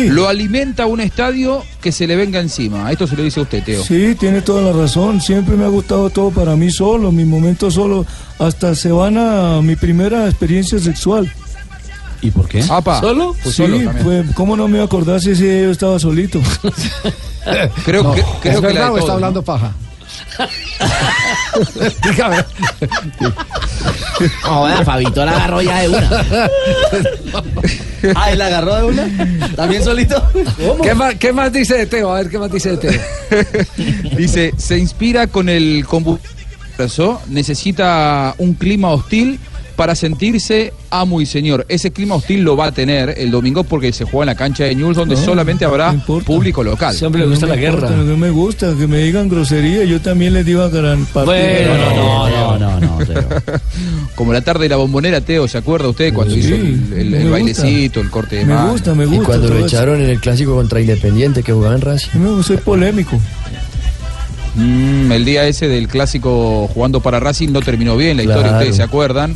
[0.09, 2.91] Lo alimenta un estadio que se le venga encima.
[2.91, 3.83] Esto se lo dice a usted, Teo.
[3.83, 5.21] Sí, tiene toda la razón.
[5.21, 8.05] Siempre me ha gustado todo para mí solo, mi momento solo.
[8.39, 11.31] Hasta se van a mi primera experiencia sexual.
[12.21, 12.63] ¿Y por qué?
[12.69, 12.99] Apa.
[12.99, 13.35] ¿Solo?
[13.43, 16.41] Pues sí, solo pues, ¿cómo no me iba a acordar si yo estaba solito?
[17.85, 19.73] Creo No, que, creo ¿Es que la o está hablando paja?
[22.03, 22.43] Dígame.
[24.43, 26.09] Joder, Fabito la agarró ya de una.
[28.15, 29.09] Ah, ¿y la agarró de una?
[29.55, 30.21] ¿También solito?
[30.83, 32.11] ¿Qué más, ¿Qué más dice de Teo?
[32.13, 33.01] A ver, ¿qué más dice de Teo?
[34.17, 36.19] Dice, se inspira con el combu-
[36.77, 39.39] Eso necesita un clima hostil
[39.77, 41.65] para sentirse amo y señor.
[41.69, 44.63] Ese clima hostil lo va a tener el domingo porque se juega en la cancha
[44.65, 45.93] de News donde No, solamente habrá
[46.25, 46.95] público local.
[46.99, 49.85] No me importa, No me gusta que me digan grosería.
[49.85, 51.77] Yo también les digo a gran partido.
[51.77, 52.97] no, no, no,
[54.15, 57.13] Como la tarde de la bombonera, Teo, ¿se acuerda usted cuando Sí, hizo el, el-
[57.13, 58.71] el me bailecito, el corte de Me mano?
[58.71, 59.21] gusta, me gusta.
[59.21, 62.19] Y cuando lo echaron en el clásico contra Independiente que jugaba en Racing.
[62.19, 63.19] No, soy polémico.
[64.55, 68.75] Mm, el día ese del clásico jugando para Racing no terminó bien la historia, ustedes
[68.75, 69.35] se acuerdan,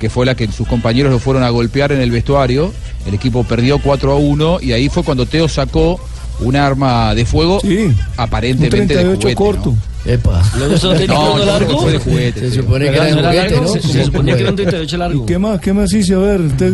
[0.00, 2.72] que fue la que sus compañeros lo fueron a golpear en el vestuario,
[3.06, 6.00] el equipo perdió 4 a 1 y ahí fue cuando Teo sacó
[6.40, 7.60] un arma de fuego
[8.16, 9.34] aparentemente de juguete.
[9.34, 9.74] corto.
[10.06, 10.42] Epa.
[10.56, 11.78] Luego eso tenía No, uno no, largo.
[11.82, 12.40] fue de juguete.
[12.48, 13.68] Se supone que era de no juguete, ¿no?
[13.68, 15.22] se- se suponía que era un 38 largo.
[15.22, 15.60] ¿Y qué más?
[15.60, 16.14] ¿Qué más hice?
[16.14, 16.72] A ver, usted.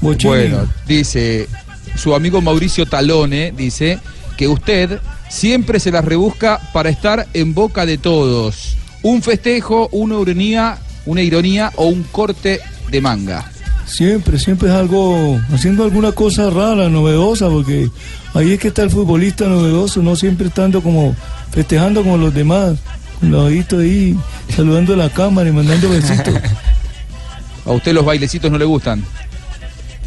[0.00, 1.48] Bueno, dice
[1.96, 3.98] su amigo Mauricio Talone, dice
[4.36, 8.76] que usted siempre se las rebusca para estar en boca de todos.
[9.02, 10.78] Un festejo, una ironía,
[11.10, 13.50] una ironía o un corte de manga.
[13.84, 17.88] Siempre, siempre es algo, haciendo alguna cosa rara, novedosa, porque
[18.34, 21.16] ahí es que está el futbolista novedoso, no siempre estando como
[21.50, 22.78] festejando como los demás,
[23.18, 24.16] con los ojitos ahí,
[24.54, 26.34] saludando a la cámara y mandando besitos.
[27.66, 29.04] ¿A usted los bailecitos no le gustan?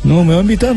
[0.06, 0.76] No, me va a invitar.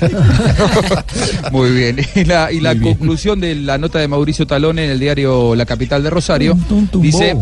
[1.52, 2.04] Muy bien.
[2.16, 5.66] Y la, y la conclusión de la nota de Mauricio Talone en el diario La
[5.66, 6.58] Capital de Rosario
[6.94, 7.36] dice...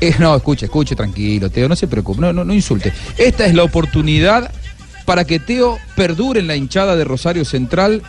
[0.00, 2.92] Eh, no, escuche, escuche, tranquilo, Teo, no se preocupe, no, no, no insulte.
[3.16, 4.50] Esta es la oportunidad
[5.06, 8.02] para que Teo perdure en la hinchada de Rosario Central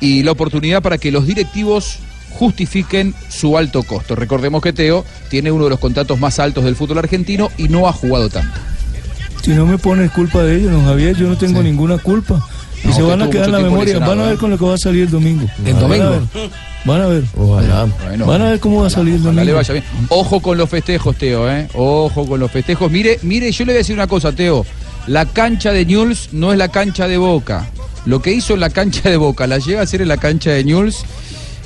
[0.00, 1.98] y la oportunidad para que los directivos
[2.30, 4.14] justifiquen su alto costo.
[4.14, 7.88] Recordemos que Teo tiene uno de los contratos más altos del fútbol argentino y no
[7.88, 8.58] ha jugado tanto.
[9.42, 12.46] Si no me pones culpa de ellos, don Javier, yo no tengo ninguna culpa.
[12.84, 13.98] Y No, se van a quedar en la memoria.
[13.98, 14.38] Van a ver ¿eh?
[14.38, 15.46] con lo que va a salir el domingo.
[15.64, 16.20] ¿El domingo?
[16.84, 17.24] Van a ver.
[17.36, 17.86] Ojalá.
[18.26, 19.56] Van a ver cómo va a salir el Ojalá le domingo.
[19.58, 19.84] vaya bien.
[20.08, 21.68] Ojo con los festejos, Teo, ¿eh?
[21.74, 22.90] Ojo con los festejos.
[22.90, 24.66] Mire, mire, yo le voy a decir una cosa, Teo.
[25.06, 27.68] La cancha de Newell's no es la cancha de Boca.
[28.04, 30.50] Lo que hizo en la cancha de Boca la llega a hacer en la cancha
[30.50, 31.04] de Newell's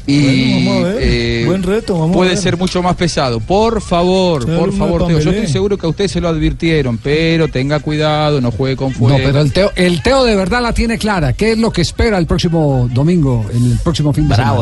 [0.07, 1.03] y Bueno, vamos a ver.
[1.03, 2.39] eh, Buen reto, vamos a puede ver.
[2.39, 3.41] ser mucho más pesado.
[3.41, 5.19] Por favor, por favor, Teo.
[5.21, 8.93] Yo estoy seguro que a usted se lo advirtieron, pero tenga cuidado, no juegue con
[8.93, 9.19] fuego.
[9.19, 11.33] No, pero el Teo, el Teo de verdad la tiene clara.
[11.33, 14.53] ¿Qué es lo que espera el próximo domingo, el próximo fin de semana?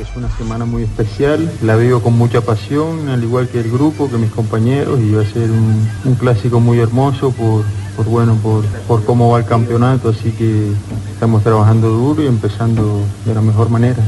[0.00, 4.10] Es una semana muy especial, la vivo con mucha pasión, al igual que el grupo,
[4.10, 7.62] que mis compañeros, y va a ser un, un clásico muy hermoso por,
[7.96, 10.70] por bueno, por, por cómo va el campeonato, así que
[11.12, 14.02] estamos trabajando duro y empezando de la mejor manera.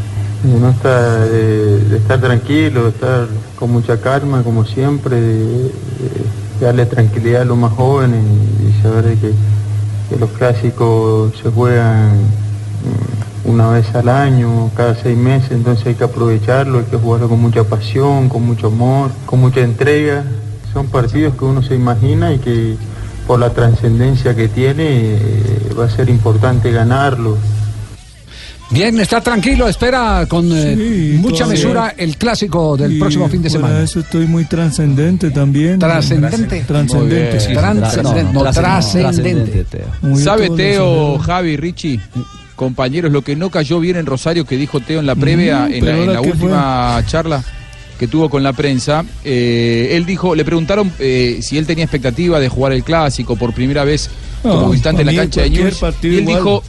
[0.44, 5.72] No está, de, de estar tranquilo, de estar con mucha calma, como siempre, de,
[6.60, 9.32] de darle tranquilidad a los más jóvenes y, saber que,
[10.08, 15.94] que los clásicos se juegan mm, una vez al año, cada seis meses, entonces hay
[15.94, 20.24] que aprovecharlo, hay que jugarlo con mucha pasión, con mucho amor, con mucha entrega.
[20.72, 22.76] Son partidos que uno se imagina y que
[23.26, 24.84] por la trascendencia que tiene
[25.16, 27.38] eh, va a ser importante ganarlos.
[28.70, 31.54] Bien, está tranquilo, espera con eh, Sí, mucha todavía.
[31.62, 33.80] mesura el clásico del Y próximo fin de semana.
[33.82, 35.78] eso estoy muy trascendente también.
[35.78, 36.64] Trascendente.
[36.66, 37.40] Trascendente.
[37.40, 37.52] Sí.
[37.54, 39.64] Trascendente, no, trascendente.
[40.16, 41.18] ¿Sabe Teo.
[41.18, 41.98] Javi, Richie?
[42.56, 45.72] Compañeros, lo que no cayó bien en Rosario que dijo Teo en la previa, Mm,
[45.72, 47.42] en la, en última charla
[47.98, 52.38] que tuvo con la prensa, eh, él dijo, le preguntaron eh, si él tenía expectativa
[52.38, 54.10] de jugar el clásico por primera vez
[54.42, 56.36] como No, visitante en la cancha de partido y él igual.
[56.36, 56.62] dijo,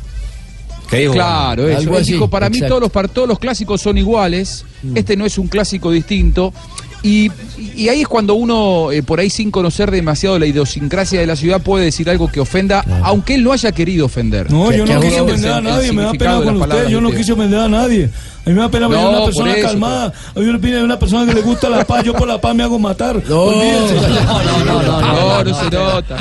[0.89, 1.13] ¿Qué dijo?
[1.13, 1.79] claro, eso.
[1.79, 4.95] Algo Él así, dijo, para mí todos los, par- todos los clásicos son iguales, Mm.
[4.97, 6.53] este no es un clásico distinto.
[7.01, 7.31] Y,
[7.77, 11.37] y ahí es cuando uno, eh, por ahí sin conocer demasiado la idiosincrasia de la
[11.37, 14.51] ciudad, puede decir algo que ofenda, aunque él no haya querido ofender.
[14.51, 17.31] No, yo no quise ofender a nadie, me da pena con usted, yo no quise
[17.31, 18.09] ofender a nadie.
[18.49, 20.11] A mí me da pena ver No, una persona eso, calmada.
[20.35, 22.55] A mí me pide una persona que le gusta la paz, yo por la paz
[22.55, 23.21] me hago matar.
[23.29, 23.93] No, Olvídense.
[23.93, 26.17] no, no, no, no, No, no se nota.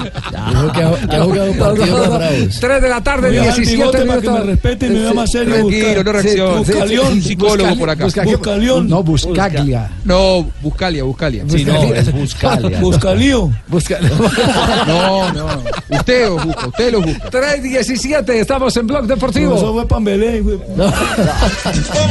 [0.75, 0.83] Que
[1.17, 2.61] ha, jugado partidos más bravos.
[2.61, 4.45] 3 de la tarde, Voy a dar 17 bigote para que minutos.
[4.47, 5.55] me respete y me vea más serio.
[5.55, 6.59] Tranquilo, no reaccione.
[6.59, 7.13] Buscalión.
[7.13, 8.05] Un psicólogo por acá.
[8.05, 8.89] Busca- Buscalión.
[8.89, 9.91] No, Buscaglia.
[10.05, 11.45] No, Buscalia, Buscalia.
[11.49, 12.79] Sí, no, es Buscalia.
[12.81, 13.51] Buscalío.
[13.69, 13.99] Busca-
[14.87, 15.47] No, no.
[15.89, 17.31] Usted los busca, usted los busca.
[17.31, 19.73] 3.17, estamos en Blog No, eso Deportivo.
[19.73, 20.41] fue Pambelé.
[20.43, 20.59] güey.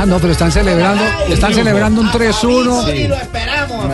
[0.00, 2.90] Ah, no, pero están celebrando, están celebrando un 3-1.
[2.90, 3.86] Sí, lo esperamos.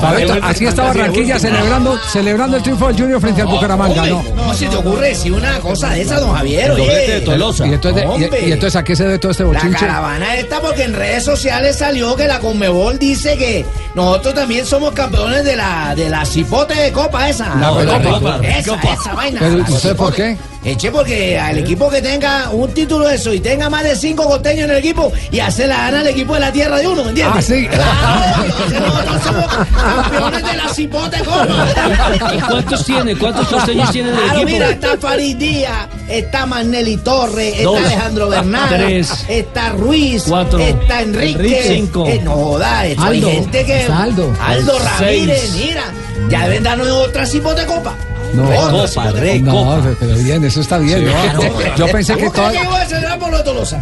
[0.00, 4.24] Fabito, así está Barranquilla celebrando, celebrando el triunfo del Junior frente al Bucaramanga, ¿no?
[4.24, 6.70] ¿Cómo se te ocurre decir una cosa de esa, don Javier?
[6.70, 7.06] Oye.
[7.06, 7.66] de Tolosa.
[7.66, 9.78] Y entonces, y, y entonces, ¿a qué se debe todo este La bochinche?
[9.78, 14.94] caravana esta porque en redes sociales salió que la Conmebol dice que nosotros también somos
[14.94, 17.54] campeones de la de la cipote de copa esa.
[17.56, 18.40] La Recopa.
[18.42, 19.40] Esa, esa vaina.
[19.40, 20.38] Pero, La ¿usted por qué?
[20.64, 24.24] Eche porque al equipo que tenga un título de eso y tenga más de cinco
[24.24, 27.04] costeños en el equipo y hace la gana al equipo de la tierra de uno,
[27.04, 27.36] ¿me entiendes?
[27.36, 27.68] Ah, sí.
[27.68, 32.34] Claro, nosotros somos campeones de la cipote copa.
[32.34, 33.16] ¿Y cuántos tiene?
[33.16, 34.52] ¿Cuántos costeños tiene en el Claro, equipo?
[34.52, 40.58] mira, está Farid Díaz, está Manelli Torres, Dos, está Alejandro Bernal, tres, está Ruiz, cuatro,
[40.58, 42.06] está Enrique, Enrique, cinco.
[42.06, 43.80] eh, no joda, esto hay Aldo, gente que.
[43.82, 44.32] está Aldo.
[44.40, 45.26] Aldo Seis.
[45.26, 45.84] Ramírez, mira,
[46.30, 47.94] ya deben darnos otra cipote copa.
[48.34, 51.04] No, Recopa, cipote no, pero bien, eso está bien.
[51.04, 51.76] ¿no?
[51.76, 52.56] Yo pensé que ¿Cómo todo, de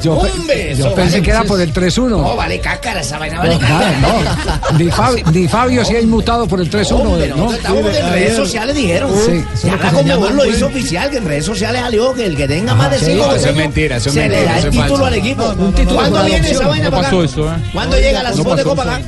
[0.02, 2.08] yo, pe- yo pensé vale- que era por el 3-1.
[2.08, 3.98] No, vale cáscara, esa vaina vale No, cáscara.
[4.72, 7.52] no, Ni, Fabio, ni Fabio se ha inmutado por el 3-1, Hombre, ¿no?
[7.52, 9.10] estamos en redes sociales dijeron.
[9.26, 9.44] Sí.
[9.64, 12.74] Ya la Conmebol lo hizo oficial, que en redes sociales salió que el que tenga
[12.74, 15.06] más de sí, cinco eso es mentira, eso es se le mentira, da el título
[15.06, 15.44] al equipo.
[15.58, 17.16] Un título ¿Cuándo viene esa vaina para acá?
[17.16, 17.70] ¿eh?
[17.72, 19.00] ¿Cuándo llega la cipote pasó copa acá?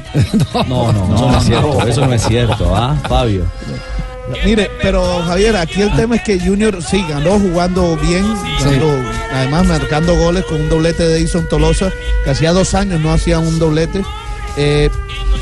[0.69, 1.87] No, no, no, no es cierto.
[1.87, 3.45] Eso no es cierto, ¿ah, Fabio?
[4.45, 8.25] Mire, pero Javier, aquí el tema es que Junior sí ganó jugando bien,
[9.33, 11.93] además marcando goles con un doblete de Edison Tolosa,
[12.25, 14.03] que hacía dos años no hacía un doblete.
[14.57, 14.89] Eh,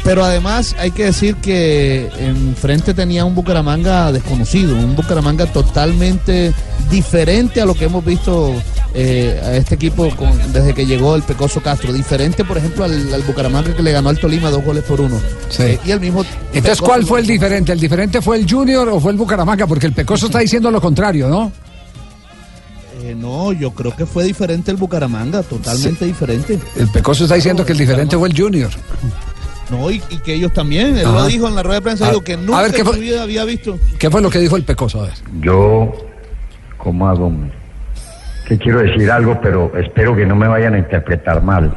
[0.04, 6.52] pero además hay que decir que enfrente tenía un Bucaramanga desconocido, un Bucaramanga totalmente
[6.90, 8.52] diferente a lo que hemos visto
[8.94, 11.92] eh, a este equipo con- desde que llegó el Pecoso Castro.
[11.92, 15.18] Diferente, por ejemplo, al, al Bucaramanga que le ganó al Tolima dos goles por uno.
[15.58, 16.24] Eh, y el mismo.
[16.52, 17.72] Entonces, ¿cuál fue el diferente?
[17.72, 19.66] ¿El diferente fue el Junior o fue el Bucaramanga?
[19.66, 21.52] Porque el Pecoso está diciendo lo contrario, ¿no?
[23.02, 26.58] Eh, no, yo creo que fue diferente el Bucaramanga, totalmente diferente.
[26.76, 28.70] El Pecoso está diciendo que el diferente fue el Junior.
[29.70, 31.14] No, y, y que ellos también, él Ajá.
[31.20, 32.86] lo dijo en la rueda de prensa, A- dijo que a nunca ver, ¿qué en
[32.86, 33.78] su vida había visto.
[33.98, 35.00] ¿Qué fue lo que dijo el Pecoso?
[35.00, 35.14] A ver.
[35.40, 35.92] Yo,
[36.78, 37.32] ¿cómo hago?
[38.46, 41.74] Que quiero decir algo, pero espero que no me vayan a interpretar mal.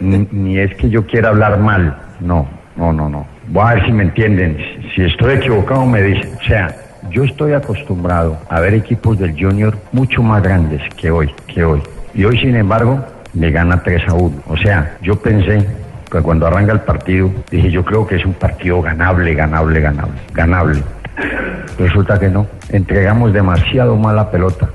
[0.00, 3.26] Ni, ni es que yo quiera hablar mal, no, no, no, no.
[3.48, 4.56] Voy a ver si me entienden.
[4.56, 6.32] Si, si estoy equivocado, me dicen.
[6.40, 6.76] O sea,
[7.10, 11.82] yo estoy acostumbrado a ver equipos del Junior mucho más grandes que hoy, que hoy.
[12.14, 14.42] Y hoy, sin embargo, le gana 3 a 1.
[14.48, 15.66] O sea, yo pensé
[16.10, 20.20] que cuando arranca el partido, dije, yo creo que es un partido ganable, ganable, ganable,
[20.32, 20.82] ganable.
[21.78, 22.46] Resulta que no.
[22.70, 24.68] Entregamos demasiado mal la pelota.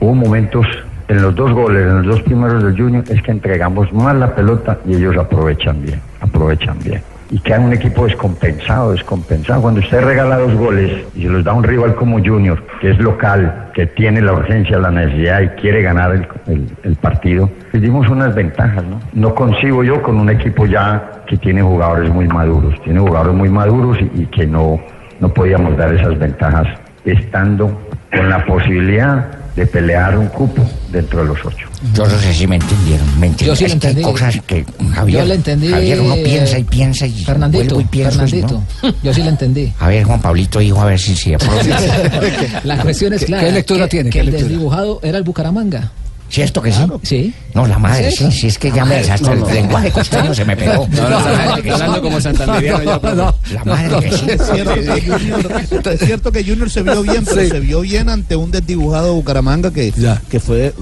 [0.00, 0.66] Hubo momentos
[1.08, 4.34] en los dos goles, en los dos primeros del Junior, es que entregamos mal la
[4.34, 7.02] pelota y ellos aprovechan bien, aprovechan bien.
[7.30, 9.60] Y queda un equipo descompensado, descompensado.
[9.60, 12.98] Cuando usted regala dos goles y se los da un rival como Junior, que es
[13.00, 17.82] local, que tiene la urgencia, la necesidad y quiere ganar el, el- el partido, les
[17.82, 18.98] dimos unas ventajas, ¿no?
[19.12, 23.50] No consigo yo con un equipo ya que tiene jugadores muy maduros, tiene jugadores muy
[23.50, 24.80] maduros y, y que no,
[25.20, 26.66] no podíamos dar esas ventajas
[27.04, 27.78] estando
[28.10, 29.26] con la posibilidad
[29.58, 31.66] de pelear un cupo dentro de los ocho.
[31.94, 33.06] Yo no sé si me entendieron.
[33.20, 33.56] Me entendieron.
[33.56, 34.02] Yo sí lo Es que hay entendí.
[34.12, 35.68] cosas que, Javier, Yo le entendí.
[35.68, 38.62] Javier, uno piensa y piensa y Fernandito, vuelvo y pienso y Fernandito.
[38.82, 38.94] no.
[39.02, 39.72] Yo sí le entendí.
[39.80, 41.32] A ver, Juan Pablito dijo, a ver si sí.
[42.64, 43.44] La cuestión es ¿Qué- clara.
[43.46, 44.10] qué lectura que- tiene?
[44.10, 44.48] Que ¿Qué el lectura?
[44.48, 45.90] desdibujado era el Bucaramanga.
[46.30, 46.82] ¿Cierto que sí?
[47.04, 47.34] Sí.
[47.54, 50.44] No, la madre, ¿Es sí, sí, es que ya me desaste el lenguaje costeño, se
[50.44, 50.86] me pegó.
[50.90, 53.34] No, no, hablando como santanderiano ya.
[53.54, 54.26] La madre que sí.
[54.28, 55.62] Es cierto, que Junior,
[55.92, 57.48] es cierto que Junior se vio bien, pero Sí.
[57.48, 59.92] se vio bien ante un desdibujado Bucaramanga que,
[60.28, 60.74] que fue,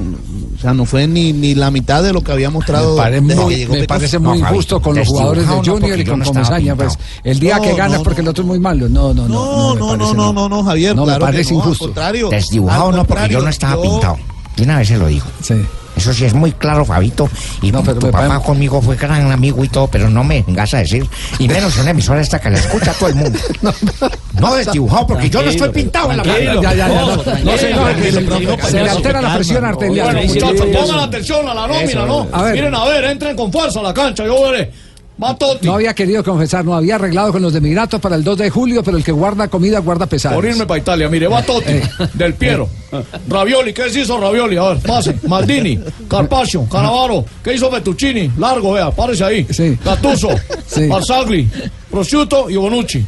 [0.57, 3.21] o sea, no fue ni, ni la mitad de lo que había mostrado Me, pare-
[3.21, 3.99] desde muy- que llegó me Pecoso.
[3.99, 6.75] parece muy injusto con los jugadores de Junior y con Comesaña.
[6.75, 8.89] Pues el día No, que gana no, es porque el otro es muy malo.
[8.89, 9.75] No, no, no.
[9.77, 11.85] No, no, no, no, no, no, Javier, No, me claro que parece injusto.
[11.87, 12.29] contrario.
[12.31, 14.17] Desdibujado Al no, porque yo no estaba yo- pintado.
[14.57, 15.27] De una vez se lo digo.
[15.43, 15.55] Sí.
[15.97, 17.29] Eso sí es muy claro, Fabito.
[17.63, 20.75] Y tu pero me papá conmigo fue gran amigo y todo, pero no me vengas
[20.75, 21.09] a decir.
[21.39, 23.39] Y menos una emisora esta que la escucha todo el mundo.
[24.37, 26.39] No desdibujado, porque yo no estoy pintado en la cara.
[26.39, 27.17] Ya, ya, ya, no.
[27.17, 27.95] No, señor,
[28.69, 30.13] se le altera la presión arterial.
[30.13, 32.29] Bueno, muchachos, pongan atención a la nómina, ¿no?
[32.31, 32.55] a ver.
[32.55, 34.71] Miren, a ver, entren con fuerza a la cancha, yo veré.
[35.23, 35.67] Va Totti.
[35.67, 37.61] No había querido confesar, no había arreglado con los de
[38.03, 40.35] para el 2 de julio, pero el que guarda comida guarda pesado.
[40.35, 41.73] Por irme para Italia, mire, va Totti,
[42.13, 42.69] Del Piero,
[43.27, 44.59] Ravioli, ¿qué se hizo Ravioli?
[44.59, 48.33] A ver, pase, Maldini, Carpaccio, Canavaro, ¿qué hizo Fettuccini?
[48.37, 49.47] Largo, vea, párese ahí.
[49.83, 50.29] Gattuso,
[50.67, 50.87] Sí.
[50.87, 51.49] Barzagli,
[51.91, 53.07] Prosciutto y Bonucci.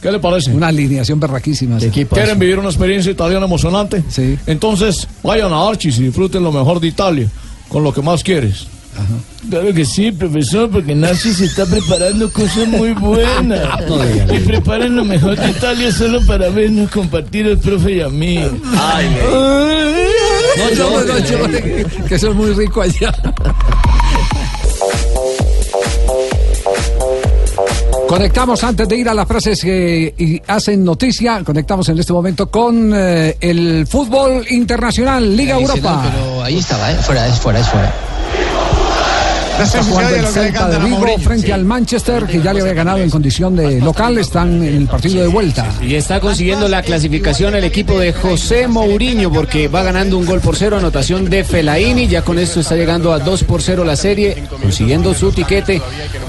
[0.00, 0.52] ¿Qué le parece?
[0.52, 1.78] Una alineación berraquísima.
[1.78, 1.90] esa.
[1.90, 4.04] ¿Quieren vivir una experiencia italiana emocionante?
[4.08, 4.38] Sí.
[4.46, 7.28] Entonces, vayan a Archis y disfruten lo mejor de Italia,
[7.68, 8.68] con lo que más quieres.
[9.48, 13.66] Claro que sí, profesor, porque Nazi se está preparando cosas muy buenas.
[14.32, 18.38] Y preparan lo mejor de Italia solo para vernos compartir el profe y a mí.
[18.78, 19.16] Ay,
[20.56, 23.12] no, yo, no, yo, que, que soy muy rico allá.
[28.08, 32.92] Conectamos antes de ir a las frases que hacen noticia, conectamos en este momento con
[32.94, 36.04] eh, el fútbol internacional, Liga Europa.
[36.12, 36.96] Pero ahí estaba, ¿eh?
[36.96, 38.15] fuera, es fuera, es fuera.
[39.60, 43.10] Está jugando el Celta de Vigo frente al Manchester, que ya le había ganado en
[43.10, 45.66] condición de local, están en el partido de vuelta.
[45.82, 50.40] Y está consiguiendo la clasificación el equipo de José Mourinho porque va ganando un gol
[50.40, 52.06] por cero, anotación de Felaini.
[52.06, 55.80] Ya con esto está llegando a 2 por 0 la serie, consiguiendo su tiquete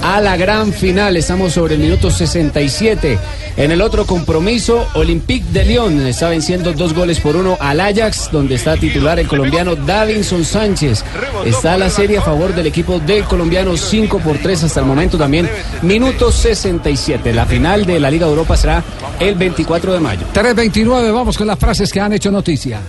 [0.02, 1.16] a la gran final.
[1.16, 3.18] Estamos sobre el minuto 67.
[3.56, 8.30] En el otro compromiso, Olympique de Lyon está venciendo dos goles por uno al Ajax,
[8.30, 11.04] donde está titular el colombiano Davinson Sánchez.
[11.44, 15.48] Está la serie a favor del equipo colombiano 5 por 3 hasta el momento también.
[15.82, 17.32] Minuto 67.
[17.32, 18.82] La final de la Liga Europa será
[19.18, 20.26] el 24 de mayo.
[20.32, 22.80] 3.29, vamos con las frases que han hecho noticia.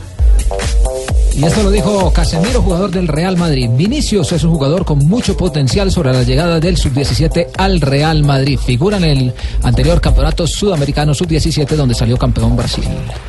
[1.42, 3.70] Y esto lo dijo Casemiro, jugador del Real Madrid.
[3.78, 8.60] Vinicius es un jugador con mucho potencial sobre la llegada del sub-17 al Real Madrid.
[8.60, 9.34] Figura en el
[9.64, 12.84] anterior campeonato sudamericano sub-17 donde salió campeón Brasil.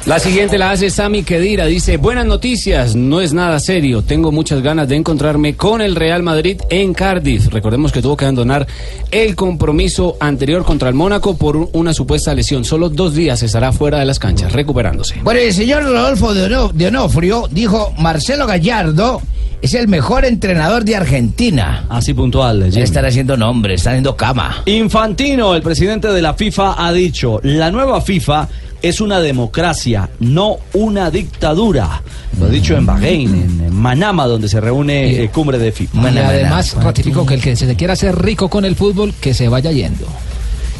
[0.06, 1.66] La siguiente la hace Sami Kedira.
[1.66, 4.02] Dice, buenas noticias, no es nada serio.
[4.02, 7.46] Tengo muchas ganas de encontrarme con el Real Madrid en Cardiff.
[7.52, 8.66] Recordemos que tuvo que abandonar
[9.12, 12.64] el compromiso anterior contra el Mónaco por un- una supuesta lesión.
[12.64, 15.14] Solo dos días estará fuera de las canchas, recuperándose.
[15.22, 19.20] Bueno, el señor Rodolfo de Onofrio dijo, Marcelo Gallardo
[19.62, 21.84] es el mejor entrenador de Argentina.
[21.88, 22.70] Así puntual.
[22.70, 22.82] Jimmy.
[22.82, 24.62] Están haciendo nombre, están haciendo cama.
[24.66, 28.48] Infantino, el presidente de la FIFA, ha dicho, la nueva FIFA
[28.82, 32.02] es una democracia, no una dictadura.
[32.38, 36.10] Lo ha dicho en Bahrein, en, Manama, donde se reúne eh, cumbre de FIFA.
[36.10, 39.48] Y además ratificó que el que se quiera hacer rico con el fútbol, que se
[39.48, 40.06] vaya yendo.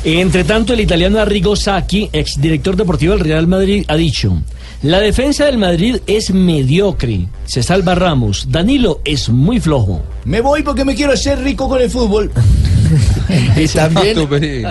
[0.03, 4.35] Entre tanto, el italiano Arrigo Sacchi, exdirector deportivo del Real Madrid, ha dicho:
[4.83, 7.29] La defensa del Madrid es mediocre.
[7.45, 8.47] Se salva Ramos.
[8.49, 10.01] Danilo es muy flojo.
[10.25, 12.31] Me voy porque me quiero hacer rico con el fútbol.
[13.57, 14.17] Y también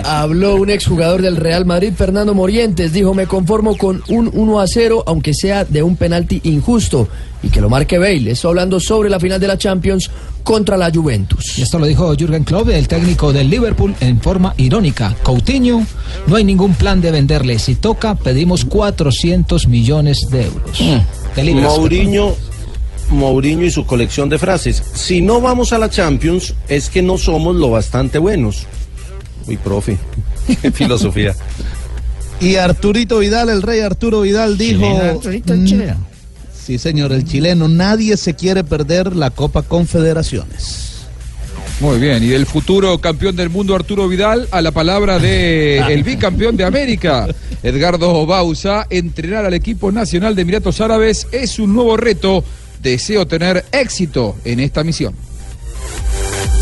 [0.03, 2.93] habló un exjugador del Real Madrid, Fernando Morientes.
[2.93, 7.07] Dijo, me conformo con un 1 a 0, aunque sea de un penalti injusto.
[7.41, 8.32] Y que lo marque Bale.
[8.32, 10.09] Esto hablando sobre la final de la Champions
[10.43, 11.57] contra la Juventus.
[11.57, 15.15] Y esto lo dijo Jürgen Klopp, el técnico del Liverpool, en forma irónica.
[15.24, 15.86] Coutinho,
[16.28, 17.59] no hay ningún plan de venderle.
[17.59, 20.80] Si toca, pedimos 400 millones de euros.
[21.36, 22.36] De libras, Mourinho,
[23.10, 24.82] Mourinho y su colección de frases.
[24.93, 28.66] Si no vamos a la Champions, es que no somos lo bastante buenos.
[29.47, 29.97] Uy, profe,
[30.62, 31.36] qué filosofía.
[32.39, 34.82] Y Arturito Vidal, el rey Arturo Vidal dijo...
[34.82, 35.97] Chileno, Arturito, el "Mm, chileno".
[36.66, 37.68] Sí, señor, el chileno.
[37.68, 40.86] Nadie se quiere perder la Copa Confederaciones.
[41.80, 46.03] Muy bien, y del futuro campeón del mundo Arturo Vidal a la palabra de el
[46.03, 47.28] bicampeón de América,
[47.64, 52.43] Edgardo Bausa, entrenar al equipo nacional de Emiratos Árabes es un nuevo reto.
[52.82, 55.15] Deseo tener éxito en esta misión.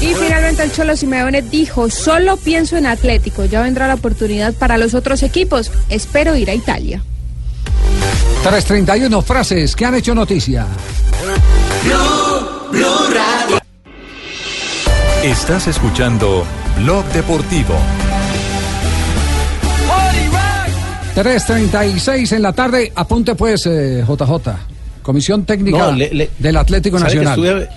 [0.01, 4.77] Y finalmente el Cholo Simeone dijo, solo pienso en Atlético, ya vendrá la oportunidad para
[4.77, 7.01] los otros equipos, espero ir a Italia.
[8.43, 10.67] 3.31 frases que han hecho noticia.
[15.23, 16.45] Estás escuchando
[16.77, 17.75] Blog Deportivo.
[21.15, 22.91] 3.36 en la tarde.
[22.95, 24.76] Apunte pues, eh, JJ.
[25.07, 27.39] Comisión Técnica No, le- le- del Atlético ¿Sabe que Nacional.
[27.61, 27.69] Estuve,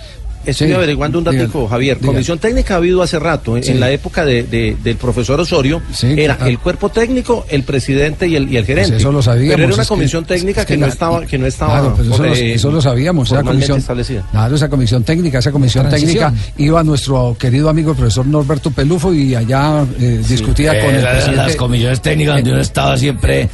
[0.43, 1.97] estuve Sí, averiguando un diga, datico, Javier.
[1.99, 2.11] diga.
[2.11, 3.55] Comisión técnica ha habido hace rato.
[3.55, 3.71] En, Sí.
[3.71, 6.51] en la época de- de- del profesor Osorio, era claro.
[6.51, 8.89] el cuerpo técnico, el presidente y el, y el gerente.
[8.93, 10.87] Pues eso lo sabíamos, Pero era una es que- comisión técnica es que, que no
[10.87, 13.31] la- estaba, que no estaba Claro, pues eso, lo, eh, eso lo sabíamos.
[13.31, 14.27] Esa comisión, establecida.
[14.31, 19.13] claro, esa comisión técnica, esa comisión técnica iba nuestro querido amigo el profesor Norberto Pelufo
[19.13, 21.35] y allá eh, discutía con el presidente.
[21.35, 23.47] las comisiones técnicas donde uno estaba siempre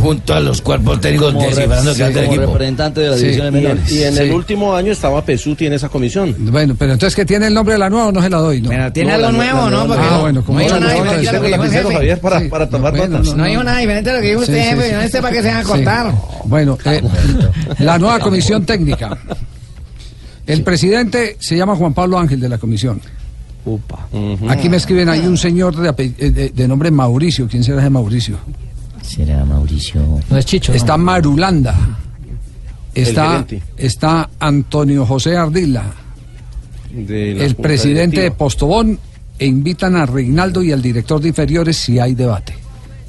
[0.00, 2.40] junto a los cuerpos técnicos Como descifrando como equipo.
[2.52, 3.92] representante de la Sí, división de y- menores.
[3.92, 4.20] Y en Sí.
[4.22, 6.34] el último año estaba Pesuti en esa comisión.
[6.38, 8.60] Bueno, pero entonces que tiene el nombre de la nueva o no se la doy,
[8.62, 8.70] ¿no?
[8.70, 9.86] Pero tiene No, algo la- nuevo, la- ¿no?
[9.86, 11.94] Porque Ah, bueno, como no no, nada diferente que.
[11.94, 13.36] Javier, para, para tomar notas.
[13.36, 14.88] No dijo nada diferente a lo que dijo Sí, usted, sí, jefe.
[14.88, 14.94] sí.
[14.94, 15.70] No sé para qué se van a Sí.
[15.70, 16.14] acostar.
[16.44, 17.02] Bueno, eh,
[17.78, 19.16] la nueva comisión técnica.
[20.46, 23.00] El presidente se llama Juan Pablo Ángel de la comisión.
[23.64, 24.08] Upa.
[24.48, 27.46] Aquí me escriben ahí un señor de, eh, de- de nombre Mauricio.
[27.48, 28.38] ¿Quién será ese Mauricio?
[29.10, 30.00] Será Mauricio.
[30.30, 30.72] No es Chicho.
[30.72, 31.74] Está Marulanda.
[32.94, 33.44] Está,
[33.76, 35.84] está Antonio José Ardila,
[36.92, 38.30] el presidente de.
[38.32, 38.98] Postobón,
[39.38, 42.54] e invitan a Reinaldo y al director de inferiores si hay debate.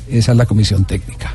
[0.10, 1.34] Esa es la comisión técnica.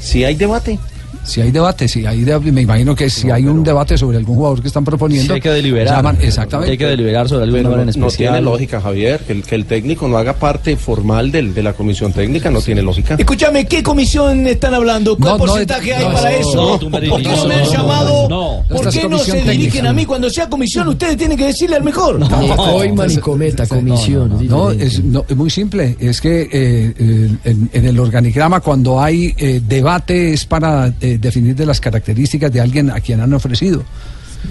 [0.00, 0.78] Si hay debate.
[1.26, 4.36] Si hay debate, si hay de- me imagino que si hay un debate sobre algún
[4.36, 5.96] jugador que están proponiendo, hay que deliberar.
[5.96, 6.72] llaman- exactamente.
[6.72, 8.34] Hay que deliberar sobre algún nombre en no, no especial.
[8.34, 11.72] tiene lógica, Javier, que el, que el técnico no haga parte formal del- de la
[11.72, 13.16] comisión técnica, no tiene lógica.
[13.18, 15.16] Escúchame, ¿qué comisión están hablando?
[15.16, 16.78] ¿Qué No, no, porcentaje hay no, para eso?
[16.82, 18.28] no, ¿Por qué no me han no, llamado?
[18.28, 18.62] no.
[18.68, 19.90] ¿Por qué no se dirigen técnica.
[19.90, 20.06] a mí?
[20.06, 22.18] Cuando sea comisión, ustedes tienen que decirle al mejor.
[22.56, 24.46] Coiman y cometa, comisión.
[24.48, 25.96] No, no, es, no, es muy simple.
[25.98, 31.18] Es que eh, eh, en, en el organigrama, cuando hay eh, debate, es para eh,
[31.18, 33.82] definir de las características de alguien a quien han ofrecido.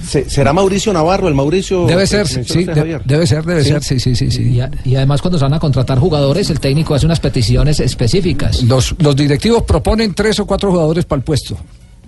[0.05, 1.86] Se- ¿Será Mauricio Navarro el Mauricio?
[1.86, 3.70] Debe ser, sí, de- debe ser, debe Sí.
[3.70, 4.32] ser, sí, sí, sí.
[4.32, 4.41] sí.
[4.43, 7.80] Y, a- y además cuando se van a contratar jugadores, el técnico hace unas peticiones
[7.80, 8.63] específicas.
[8.63, 11.57] Los, los directivos proponen tres o cuatro jugadores para el puesto.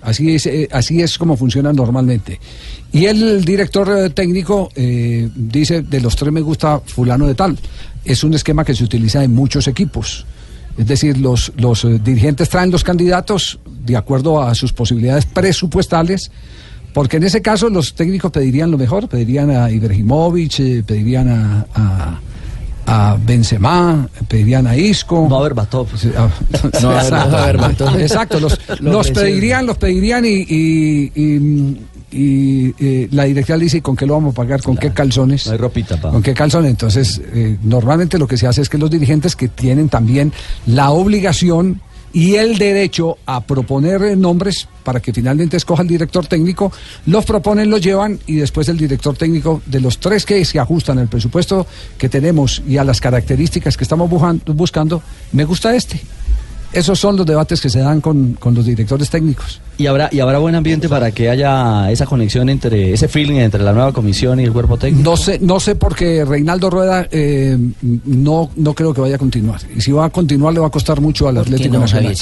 [0.02, 2.40] Así es, eh, así es como funciona normalmente.
[2.92, 7.58] Y el director eh, técnico eh, dice, de los tres me gusta fulano de tal.
[8.06, 10.26] Es un esquema que se utiliza en muchos equipos.
[10.78, 16.32] Es decir, los, los eh, dirigentes traen los candidatos de acuerdo a sus posibilidades presupuestales,
[16.94, 21.66] porque en ese caso los técnicos pedirían lo mejor, pedirían a Ibrahimovic, eh, pedirían a,
[22.86, 25.26] a, a Benzema, pedirían a Isco.
[25.30, 25.88] No a Berbatov.
[26.82, 28.00] No a Berbatov.
[28.00, 31.82] Exacto, los, Los pedirían, los pedirían y, y, y-
[32.12, 35.46] y, eh, la directiva le dice con qué lo vamos a pagar, con qué calzones.
[35.46, 36.12] No hay ropita, pa.
[36.12, 36.72] ¿Con qué calzones?
[36.72, 40.32] Entonces, eh, normalmente lo que se hace es que los dirigentes que tienen también
[40.66, 41.82] la obligación
[42.14, 46.72] y el derecho a proponer nombres para que finalmente escoja el director técnico,
[47.06, 50.98] los proponen, los llevan y después el director técnico de los tres que se ajustan
[51.00, 55.04] al presupuesto que tenemos y a las características que estamos buscando,
[55.34, 56.02] me gusta este.
[56.78, 59.60] Esos son los debates que se dan con, con los directores técnicos.
[59.80, 63.64] Y habrá, y habrá buen ambiente para que haya esa conexión entre, ese feeling entre
[63.64, 65.10] la nueva comisión y el cuerpo técnico.
[65.10, 67.58] No sé, no sé porque Reinaldo Rueda eh,
[68.06, 69.60] no, no creo que vaya a continuar.
[69.76, 71.80] Y si va a continuar le va a costar mucho al ¿Por qué Atlético no,
[71.82, 72.16] Nacional.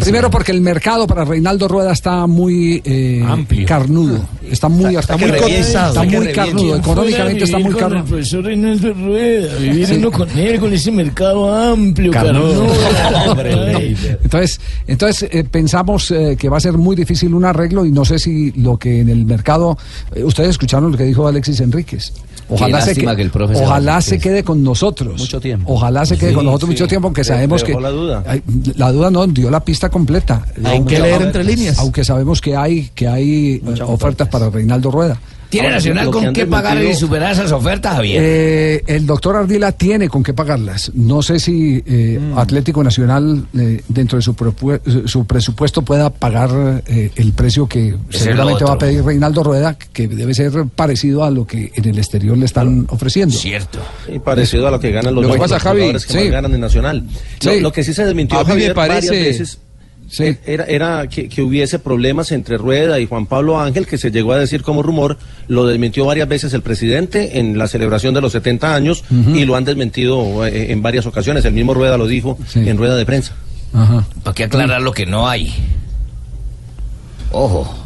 [0.00, 3.22] Primero porque el mercado para Reinaldo Rueda está muy eh,
[3.66, 4.20] carnudo.
[4.50, 6.76] Está muy, Está muy Está muy carnudo.
[6.76, 8.04] Económicamente está muy carnudo.
[8.04, 9.94] profesor Reinaldo Rueda, vivir Sí.
[9.96, 12.66] uno con él, con ese mercado amplio, Carnudo.
[12.66, 13.82] carnudo.
[14.22, 18.04] Entonces, entonces eh, pensamos eh, que va a ser muy difícil un arreglo y no
[18.04, 19.76] sé si lo que en el mercado.
[20.14, 22.12] eh, ustedes escucharon lo que dijo Alexis Enríquez.
[22.48, 23.30] Ojalá, se, que- que el
[23.62, 25.18] ojalá quede con nosotros.
[25.18, 25.72] Mucho tiempo.
[25.72, 26.74] Ojalá se quede Sí, con nosotros sí.
[26.74, 27.68] mucho tiempo, aunque sabemos que.
[27.68, 28.24] dejó la duda.
[28.76, 30.44] La duda no, dio la pista completa.
[30.64, 31.78] Hay que leer entre líneas.
[31.78, 35.18] Aunque sabemos que hay, que hay eh, ofertas para Reinaldo Rueda.
[35.52, 38.22] ¿Tiene Ahora, Nacional con qué pagar y superar esas ofertas, Javier?
[38.24, 40.90] Eh, el doctor Ardila tiene con qué pagarlas.
[40.94, 42.38] No sé si eh, Mm.
[42.38, 47.94] Atlético Nacional, eh, dentro de su, propue- su presupuesto, pueda pagar eh, el precio que
[48.10, 51.84] Es seguramente va a pedir Reinaldo Rueda, que debe ser parecido a lo que en
[51.86, 53.36] el exterior le están ofreciendo.
[53.36, 53.78] Cierto.
[54.08, 56.18] Y parecido a lo que ganan los Lo que los pasa, Javi, jugadores que sí.
[56.20, 57.04] más ganan en Nacional.
[57.44, 57.60] Lo, Sí.
[57.60, 59.58] lo que sí se desmintió A Javier, varias parece- veces
[60.20, 64.10] e- era, era que, que hubiese problemas entre Rueda y Juan Pablo Ángel, que se
[64.10, 65.16] llegó a decir como rumor,
[65.48, 69.04] lo desmintió varias veces el presidente en la celebración de los 70 años
[69.34, 71.44] y lo han desmentido eh, en varias ocasiones.
[71.44, 73.34] El mismo Rueda lo dijo en rueda de prensa.
[74.22, 75.52] ¿Para qué aclarar lo que no hay?
[77.30, 77.78] Ojo.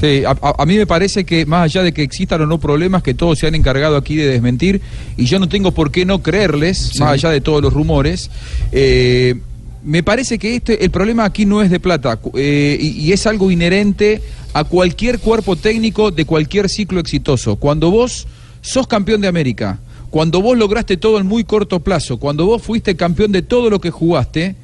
[0.00, 2.58] Sí, a, a- a mí me parece que más allá de que existan o no
[2.58, 4.80] problemas, que todos se han encargado aquí de desmentir,
[5.16, 8.30] y yo no tengo por qué no creerles, más allá de todos los rumores,
[8.72, 9.36] eh,
[9.84, 13.50] me parece que este, el problema aquí no es de plata, eh, y, es algo
[13.50, 14.22] inherente
[14.54, 17.56] a cualquier cuerpo técnico de cualquier ciclo exitoso.
[17.56, 18.26] Cuando vos
[18.62, 19.78] sos campeón de América,
[20.10, 23.80] cuando vos lograste todo en muy corto plazo, cuando vos fuiste campeón de todo lo
[23.80, 24.56] que jugaste,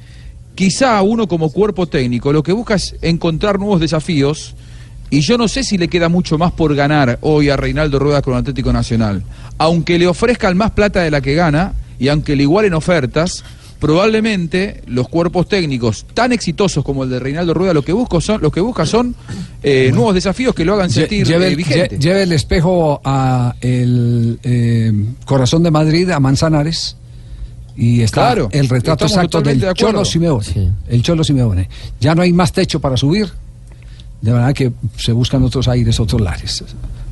[0.55, 4.55] quizá uno como cuerpo técnico lo que busca es encontrar nuevos desafíos
[5.09, 8.21] y yo no sé si le queda mucho más por ganar hoy a Reinaldo Rueda
[8.21, 9.23] con Atlético Nacional.
[9.57, 13.43] Aunque le ofrezcan más plata de la que gana y aunque le igualen ofertas,
[13.81, 18.39] probablemente los cuerpos técnicos tan exitosos como el de Reinaldo Rueda lo que busco son,
[18.41, 19.15] lo que busca son
[19.63, 21.97] eh, nuevos desafíos que lo hagan sentir lleve, eh, el- vigente.
[21.97, 24.93] lle- lleve el espejo a el eh,
[25.25, 26.95] corazón de Madrid, a Manzanares.
[27.75, 29.73] Y está Claro, el retrato exacto del de.
[29.73, 30.71] Cholo Simeone.
[30.87, 31.67] El Cholo Simeone.
[31.99, 33.29] Ya no hay más techo para subir.
[34.21, 36.63] De verdad que se buscan otros aires, otros lares.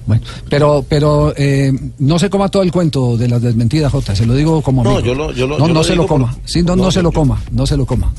[0.06, 4.16] Bueno, pero, pero eh, no se coma todo el cuento de las desmentidas, Jota.
[4.16, 6.04] Se lo digo como No, yo lo- yo lo- no, yo no lo se lo
[6.04, 6.38] digo por- coma.
[6.46, 7.42] Sí, no, no, no, se lo coma.
[7.52, 8.12] No se lo coma.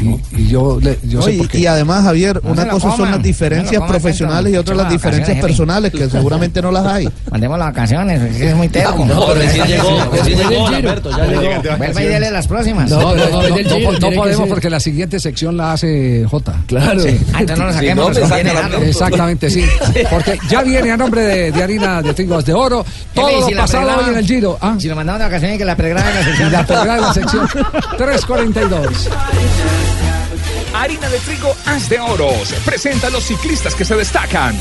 [0.00, 1.58] Y, y yo, le- yo No, sé y, por qué.
[1.60, 4.90] y además, Javier, No una cosa son las no diferencias coman, profesionales y otras las
[4.90, 7.08] diferencias personales, que seguramente no las hay.
[7.30, 9.04] Mandemos las vacaciones, es muy terco.
[9.04, 11.76] No, pero recién llegó, recién llegó, Lamberto, ya llegó.
[11.78, 12.90] Vuelva y dele las próximas.
[12.90, 16.56] No, no, no, no, no, no podemos porque la siguiente sección la hace Jota.
[16.66, 17.02] Claro.
[17.32, 18.78] Ah, entonces no lo Si saquemos, no.
[18.78, 19.64] Exactamente, sí.
[20.10, 22.84] Porque ya viene a nombre de, de harina de trigos de oro
[23.14, 24.58] todo y lo pasado hoy en el Giro.
[24.60, 26.52] Ah, Si lo mandamos de vacaciones, que la pregraba en la y sección.
[26.52, 27.48] la pegada de la sección
[27.96, 29.08] 342.
[30.74, 32.52] Harina de trigo Haz de Oros.
[32.64, 34.60] Presenta a los ciclistas que se destacan.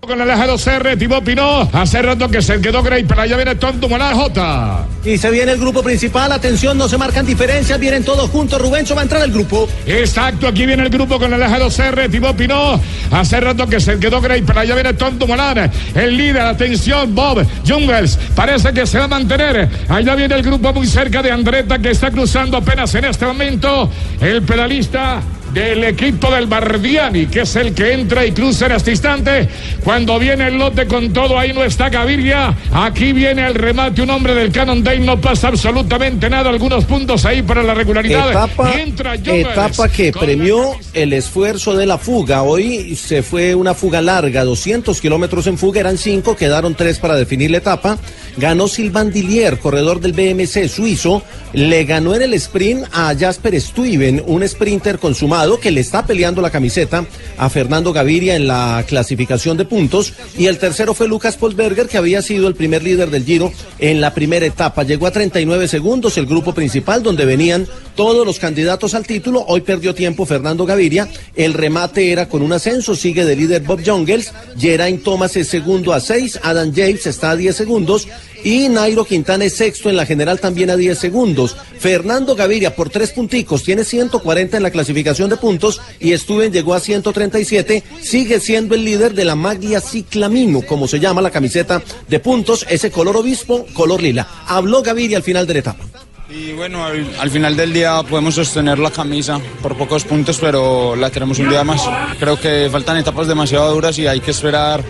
[0.00, 1.68] Con el eje 2R, Tibó Pinó.
[1.72, 4.86] Hace rato que se quedó Grey, pero allá viene Tonto Morán J.
[5.04, 8.94] Y se viene el grupo principal, atención, no se marcan diferencias, vienen todos juntos, Rubencho
[8.94, 9.68] va a entrar al grupo.
[9.86, 12.80] Exacto, aquí viene el grupo con el eje 2R, Tibó Pinó.
[13.10, 15.70] Hace rato que se quedó Grey, pero allá viene Tonto Morán.
[15.94, 18.18] El líder, atención, Bob Jungles.
[18.34, 19.68] Parece que se va a mantener.
[19.88, 23.90] Allá viene el grupo muy cerca de Andretta que está cruzando apenas en este momento.
[24.20, 25.20] El pedalista
[25.52, 29.48] del equipo del Bardiani, que es el que entra y cruza en este instante.
[29.82, 32.54] Cuando viene el lote con todo, ahí no está Gaviria.
[32.72, 36.50] Aquí viene el remate, un hombre del Canon Day, no pasa absolutamente nada.
[36.50, 38.30] Algunos puntos ahí para la regularidad.
[38.30, 42.42] Etapa, entra etapa que premió el esfuerzo de la fuga.
[42.42, 47.16] Hoy se fue una fuga larga, 200 kilómetros en fuga, eran cinco, quedaron tres para
[47.16, 47.98] definir la etapa.
[48.36, 51.22] Ganó Silvan Dillier, corredor del BMC suizo.
[51.52, 56.42] Le ganó en el sprint a Jasper Stuyven, un sprinter consumado que le está peleando
[56.42, 57.06] la camiseta
[57.38, 60.12] a Fernando Gaviria en la clasificación de puntos.
[60.36, 64.00] Y el tercero fue Lucas Polberger, que había sido el primer líder del Giro en
[64.00, 64.82] la primera etapa.
[64.82, 69.44] Llegó a 39 segundos el grupo principal, donde venían todos los candidatos al título.
[69.46, 71.08] Hoy perdió tiempo Fernando Gaviria.
[71.34, 72.94] El remate era con un ascenso.
[72.94, 74.32] Sigue de líder Bob Jungels.
[74.58, 76.40] Geraint Thomas es segundo a 6.
[76.42, 78.08] Adam James está a 10 segundos.
[78.42, 81.56] Y Nairo Quintana es sexto en la general también a 10 segundos.
[81.78, 86.74] Fernando Gaviria por tres punticos tiene 140 en la clasificación de puntos y Stuben llegó
[86.74, 87.82] a 137.
[88.02, 92.64] Sigue siendo el líder de la Maglia Ciclamino, como se llama la camiseta de puntos,
[92.68, 94.26] ese color obispo, color lila.
[94.46, 95.84] Habló Gaviria al final de la etapa.
[96.32, 100.94] Y bueno, al, al final del día podemos sostener la camisa por pocos puntos, pero
[100.94, 101.82] la tenemos un día más.
[102.18, 104.82] Creo que faltan etapas demasiado duras y hay que esperar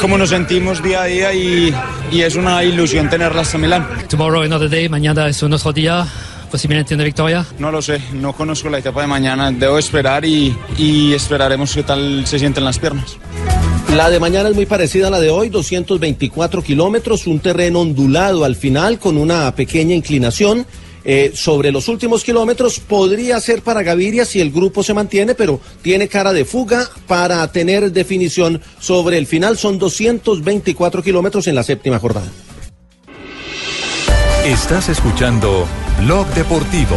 [0.00, 1.74] cómo nos sentimos día a día y,
[2.12, 3.86] y es una ilusión tenerla hasta Milán.
[4.08, 6.06] Tomorrow another day, mañana es un otro día,
[6.50, 7.44] posiblemente una victoria.
[7.58, 11.82] No lo sé, no conozco la etapa de mañana, debo esperar y, y esperaremos qué
[11.82, 13.16] tal se sienten las piernas.
[13.88, 18.44] La de mañana es muy parecida a la de hoy, 224 kilómetros, un terreno ondulado
[18.44, 20.66] al final con una pequeña inclinación.
[21.02, 25.60] Eh, sobre los últimos kilómetros podría ser para Gaviria si el grupo se mantiene, pero
[25.82, 29.56] tiene cara de fuga para tener definición sobre el final.
[29.56, 32.30] Son 224 kilómetros en la séptima jornada.
[34.44, 35.66] Estás escuchando
[36.00, 36.96] Blog Deportivo.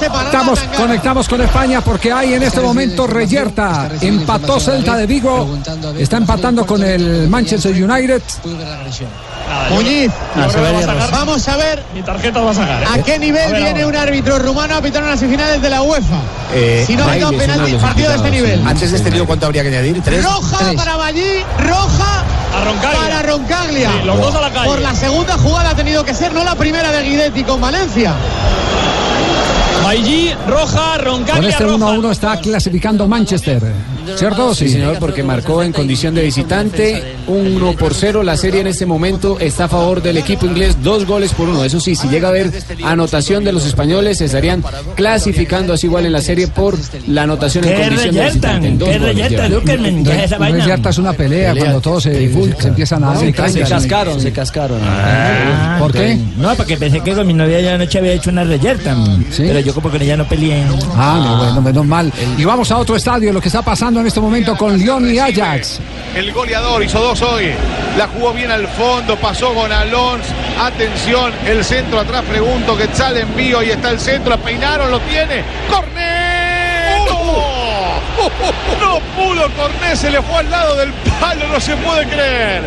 [0.00, 3.90] Estamos, conectamos con España porque hay en este momento reyerta.
[4.00, 5.58] Empató Celta de Vigo.
[5.98, 8.22] Está empatando con el Manchester United.
[9.70, 11.10] Muñiz, vamos, a sacar.
[11.10, 12.84] vamos a ver Mi tarjeta va a sacar.
[12.84, 15.82] a qué nivel A ver, viene un árbitro rumano a pitar unas semifinales de la
[15.82, 16.20] UEFA.
[16.54, 18.66] Eh, si no pita un penalti, partido de este nivel.
[18.66, 20.00] Antes de este lío, ¿cuánto habría que añadir?
[20.02, 20.24] ¿Tres?
[20.24, 22.24] Roja para Ballí, roja
[22.56, 23.00] A Roncaglia.
[23.00, 23.90] para Roncaglia.
[23.90, 24.66] Sí, los dos a la calle.
[24.66, 28.14] Por la segunda jugada ha tenido que ser, no la primera de Guidetti con Valencia.
[29.92, 31.98] Bailly, roja, Con Roncaglia, este 1 a roja.
[31.98, 33.62] 1 está clasificando Manchester.
[34.16, 34.54] ¿Cierto?
[34.54, 38.22] Sí, señor, porque marcó en condición de visitante 1 por 0.
[38.22, 41.64] La serie en este momento está a favor del equipo inglés, dos goles por uno.
[41.64, 42.50] Eso sí, si llega a haber
[42.84, 44.62] anotación de los españoles, se estarían
[44.94, 46.76] clasificando así igual en la serie por
[47.08, 48.68] la anotación en ¿Qué condición de visitante.
[48.68, 49.30] en dos ¿Qué goles
[50.24, 50.78] esa vaina?
[50.92, 51.64] Es una pelea, Pelea.
[51.64, 53.18] cuando todos se, se empiezan a dar
[53.50, 54.78] Se, cascaron, se cascaron.
[54.82, 56.18] Ah, ¿Por qué?
[56.36, 58.96] No, porque pensé que con mi novia ya anoche había hecho una reyerta.
[59.36, 60.64] Pero yo como con ella no peleé.
[60.94, 62.12] Ah, no, bueno, menos mal.
[62.36, 65.18] Y vamos a otro estadio, lo que está pasando en este momento con Lyon y
[65.18, 65.80] Ajax.
[66.14, 67.50] El goleador hizo dos hoy.
[67.96, 70.28] La jugó bien al fondo, pasó con Alonso.
[70.60, 74.38] Atención, el centro atrás, pregunto que sale envío y está el centro.
[74.38, 75.42] Peinaron, lo tiene.
[75.70, 77.04] ¡Corné!
[77.06, 77.62] ¡No!
[78.80, 82.62] No pudo Corné, se le fue al lado del palo, no se puede creer.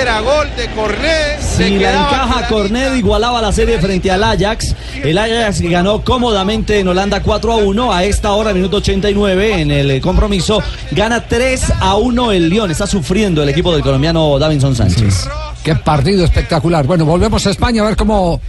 [0.00, 1.40] Era gol de Corné.
[1.40, 4.74] se Si la encaja Cornet igualaba la serie frente al Ajax.
[5.02, 7.92] El Ajax ganó cómodamente en Holanda 4 a 1.
[7.92, 12.70] A esta hora, minuto 89, en el compromiso, gana 3 a 1 el Lyon.
[12.70, 15.28] Está sufriendo el equipo del colombiano Davinson Sánchez.
[15.62, 16.86] Qué partido espectacular.
[16.86, 18.40] Bueno, volvemos a España a ver cómo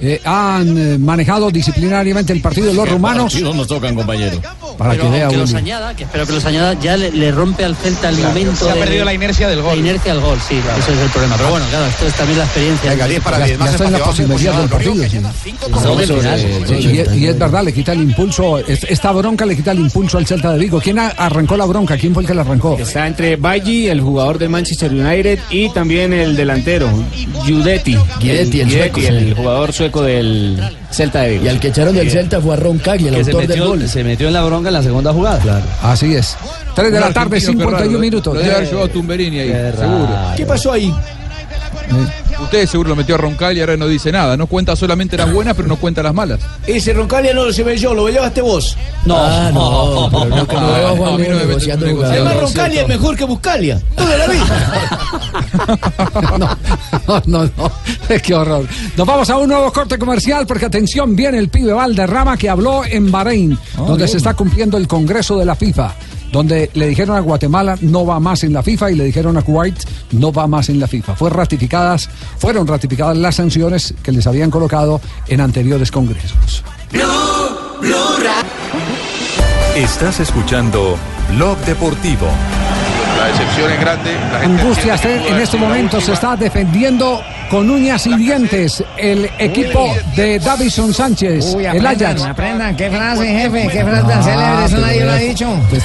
[0.00, 3.34] eh, han eh, manejado disciplinariamente el partido los rumanos.
[3.42, 4.40] nos tocan, compañero.
[4.76, 7.32] Para que Pero vea que los añada, que espero que los añada, ya le, le
[7.32, 8.56] rompe al Celta el momento.
[8.66, 9.72] se ha de- perdido la inercia del gol.
[9.72, 11.36] La inercia del gol, sí, ese es el problema.
[11.36, 12.90] Pero bueno, claro, esto es también la experiencia.
[12.90, 14.94] Venga, 10 para 10, Ya está en la posibilidad del partido.
[14.94, 15.06] que
[16.04, 18.58] eso, y, es verdad, le quita el impulso.
[18.58, 20.80] es- Esta bronca le quita el impulso al Celta de Vigo.
[20.80, 21.96] ¿Quién a- arrancó la bronca?
[21.96, 22.76] ¿Quién fue el que la arrancó?
[22.78, 26.88] Está entre Baggi, el jugador del Manchester United, y también el delantero,
[27.44, 27.96] Giudetti.
[28.20, 28.72] Guidetti, el
[29.16, 30.60] el jugador sueco del
[30.90, 31.44] Celta de Vigo.
[31.44, 33.66] Y al que echaron del Celta fue a Roncaglia, el Que se autor del metió,
[33.68, 33.88] gol.
[33.88, 35.38] se metió en la bronca en la segunda jugada.
[35.38, 35.64] Claro.
[35.82, 36.36] Así es.
[36.74, 38.34] 3 de la tarde, 51 minutos.
[38.34, 40.06] Lo debe haber llevado Tumberini ahí, Qué seguro.
[40.06, 40.36] raro.
[40.36, 40.92] ¿Qué pasó ahí?
[42.40, 44.36] Ustedes seguro lo metió a Roncal y ahora no dice nada.
[44.36, 46.40] No cuenta solamente las buenas, pero no cuenta las malas.
[46.66, 48.76] Ese Roncalia no lo se ve yo, lo llevaste vos.
[49.04, 51.86] No, Ah, no, pero no, que no veo a negociando.
[52.04, 53.80] Además, Roncalia es mejor que Buscalia.
[53.96, 54.78] Toda la vida.
[57.06, 57.72] No, no, no.
[58.22, 58.66] Qué horror.
[58.96, 62.84] Nos vamos a un nuevo corte comercial porque atención, viene el pibe Valderrama que habló
[62.84, 64.08] en Bahrein, donde bien.
[64.08, 65.94] se está cumpliendo el Congreso de la FIFA.
[66.36, 69.42] Donde le dijeron a Guatemala no va más en la FIFA y le dijeron a
[69.42, 69.74] Kuwait
[70.12, 71.16] no va más en la FIFA.
[71.16, 76.62] Fue ratificadas, fueron ratificadas las sanciones que les habían colocado en anteriores congresos.
[79.76, 80.98] Estás escuchando
[81.34, 82.26] Blog Deportivo.
[83.56, 84.12] Decepción es grande.
[84.32, 87.22] La gente Angustia entiende que en pudo este haber sido la momento se está defendiendo
[87.50, 92.24] con uñas y dientes el equipo de Davison Sánchez, Uy, el Ajax.
[92.24, 92.76] aprendan.
[92.76, 93.68] ¿Qué frase, jefe?
[93.68, 94.64] ¿Qué frase tan célebre?
[94.64, 95.48] Eso nadie lo ha dicho.
[95.70, 95.78] Me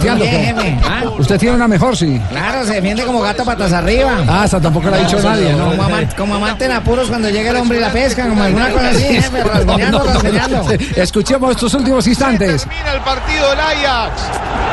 [0.00, 0.26] ¿qué?
[0.26, 0.78] jefe.
[0.84, 1.02] ¿Ah?
[1.18, 2.20] Usted tiene una mejor, sí.
[2.30, 4.24] Claro, se defiende como gato patas arriba.
[4.26, 5.70] Ah, esa tampoco la ha dicho nadie, ¿no?
[5.70, 8.70] Como, amante, como amante en apuros cuando llega el hombre y la pesca, como alguna
[8.70, 10.66] cosa así, jefe, rasguñando, rasguñando.
[10.96, 12.62] Escuchemos estos últimos instantes.
[12.62, 14.22] Termina el partido del Ajax.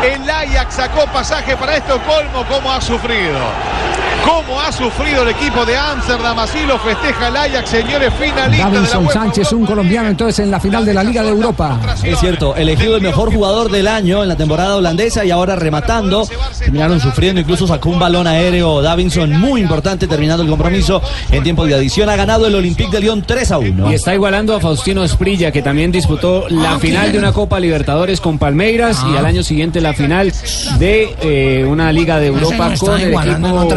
[0.04, 2.25] El Ajax sacó pasaje para Estocolmo.
[2.32, 4.05] ¿Cómo ha sufrido?
[4.26, 6.40] ¿Cómo ha sufrido el equipo de Ámsterdam?
[6.40, 9.10] Así lo festeja el Ajax, señores finalistas de la Davinson.
[9.10, 11.80] Sánchez, un colombiano entonces en la final de la Liga de Europa.
[12.04, 16.28] Es cierto, elegido el mejor jugador del año en la temporada holandesa y ahora rematando.
[16.58, 21.66] Terminaron sufriendo, incluso sacó un balón aéreo Davinson muy importante terminando el compromiso en tiempo
[21.66, 22.10] de adición.
[22.10, 23.92] Ha ganado el Olympique de Lyon 3 a 1.
[23.92, 28.20] Y está igualando a Faustino Esprilla, que también disputó la final de una Copa Libertadores
[28.22, 30.34] con Palmeiras y al año siguiente la final
[30.80, 33.68] de eh, una Liga de Europa con el equipo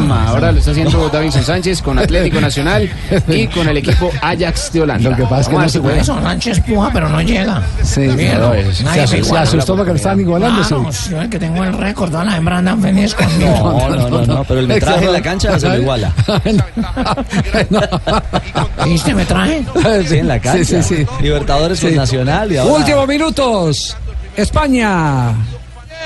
[0.00, 2.90] Ahora lo está haciendo Davinson Sánchez con Atlético Nacional
[3.28, 5.10] y con el equipo Ajax de Holanda.
[5.10, 6.04] Lo que pasa es que no se puede.
[6.04, 6.22] puede.
[6.22, 7.62] Sánchez puja, pero no llega.
[7.82, 8.84] Sí, no, es- se,
[9.16, 10.62] me se asustó porque lo estaban igualando.
[10.64, 10.74] sí.
[10.74, 13.50] Claro, yo el que tengo el récord, todas las hembras andan felices conmigo.
[13.50, 16.12] No, no, no, no, pero el metraje en la cancha se lo iguala.
[18.84, 19.64] ¿Viste me traje?
[20.06, 20.64] Sí, en la cancha.
[20.64, 21.06] Sí, sí, sí.
[21.22, 21.96] Libertadores con Sí.
[21.96, 22.74] Nacional y ahora...
[22.74, 23.96] Últimos minutos.
[24.36, 25.32] España.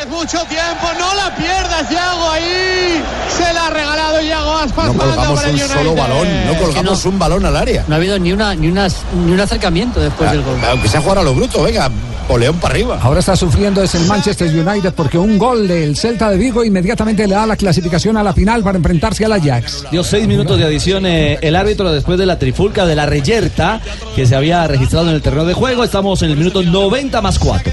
[0.01, 3.03] Es mucho tiempo, no la pierdas, Yago ahí.
[3.37, 4.87] Se la ha regalado Yago Aspas.
[4.87, 7.85] No colgamos un solo balón, no colgamos un balón al área.
[7.87, 8.89] No ha habido ni, una, ni, una,
[9.27, 10.59] ni un acercamiento después del gol.
[10.71, 11.91] Aunque sea jugar a lo bruto, venga,
[12.31, 12.99] poleón para arriba.
[13.03, 17.27] Ahora está sufriendo es el Manchester United porque un gol del Celta de Vigo inmediatamente
[17.27, 19.87] le da la clasificación a la final para enfrentarse al Ajax.
[19.91, 23.81] Dio seis minutos de adición eh, el árbitro después de la trifulca de la reyerta
[24.15, 25.83] que se había registrado en el terreno de juego.
[25.83, 27.73] Estamos en el minuto 90 más 4.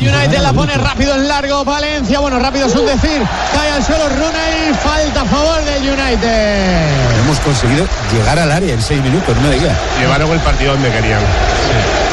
[0.00, 1.64] United la pone rápido en largo.
[1.64, 3.22] Valencia, bueno, rápido es un decir.
[3.54, 4.74] Cae al suelo Rooney.
[4.82, 7.20] Falta a favor del United.
[7.24, 9.78] Hemos conseguido llegar al área en seis minutos, no me digas.
[9.98, 12.03] Llevaron el partido donde querían.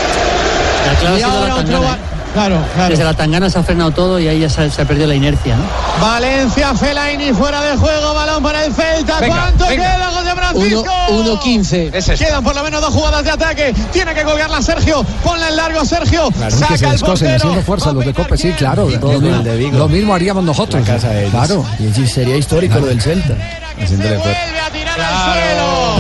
[0.92, 2.11] La clave ha sido ahora la otro tangana.
[2.34, 2.90] Claro, claro.
[2.92, 5.16] Desde la tangana se ha frenado todo y ahí ya se, se ha perdido la
[5.16, 5.64] inercia, ¿no?
[6.02, 9.20] Valencia, Fellaini fuera de juego, balón para el Celta.
[9.20, 9.84] Venga, ¿Cuánto venga.
[9.98, 10.86] queda, José Francisco?
[11.10, 12.18] 1-15.
[12.18, 13.74] Quedan por lo menos dos jugadas de ataque.
[13.92, 15.04] Tiene que colgarla Sergio.
[15.24, 16.30] Ponla en largo, Sergio.
[16.32, 17.36] Claro, que Saca se el portero.
[17.36, 18.90] haciendo fuerza los de Cope, sí, claro.
[18.90, 20.84] Lo Todo mismo, de lo mismo haríamos nosotros.
[21.32, 21.66] Claro.
[21.80, 23.36] Y sí, sería histórico lo del Celta.
[23.82, 24.40] Haciéndole fuerza.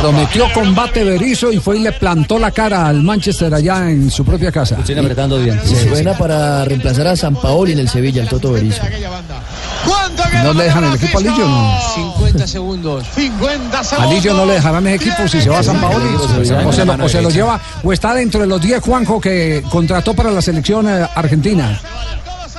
[0.01, 4.25] Prometió combate Berizzo y fue y le plantó la cara al Manchester allá en su
[4.25, 4.77] propia casa.
[4.77, 5.69] Apretando dientes.
[5.69, 8.83] Se suena para reemplazar a San Paoli en el Sevilla, el Toto Berizzo.
[9.87, 11.47] ¿Cuánto ¿No le dejan el equipo a Lillo?
[11.47, 11.79] No.
[11.95, 13.07] 50 segundos.
[13.15, 14.13] 50 A segundos.
[14.13, 16.05] Lillo no le dejarán ese equipo si se va a San Paoli.
[16.13, 19.63] O se lo, o se lo lleva, o está dentro de los 10 Juanjo que
[19.71, 21.81] contrató para la selección eh, argentina.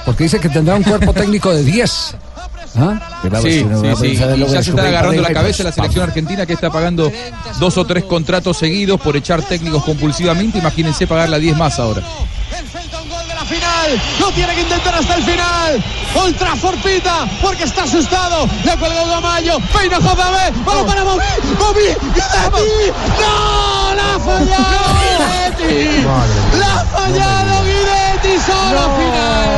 [0.04, 2.16] Porque dice que tendrá un cuerpo técnico de 10.
[2.74, 3.20] ¿Ah?
[3.42, 4.06] Sí, sí, sí.
[4.06, 7.12] Y ya se está agarrando la cabeza la selección argentina que está pagando
[7.60, 10.58] dos o tres contratos seguidos por echar técnicos compulsivamente.
[10.58, 12.02] Imagínense pagarle a 10 más ahora.
[13.82, 14.02] Final.
[14.20, 15.84] Lo tiene que intentar hasta el final.
[16.14, 18.48] Ultra Forpita porque está asustado.
[18.64, 19.58] Le cuelga Gamayo.
[19.72, 20.52] Peina Jodame.
[20.64, 21.24] Vamos para Movi.
[21.58, 21.86] Movi.
[22.14, 22.92] Guidetti.
[23.20, 23.94] ¡No!
[23.94, 26.02] ¡La ha fallado Guidetti!
[26.58, 28.40] ¡La ha fallado Guidetti!
[28.46, 29.48] ¡Solo final!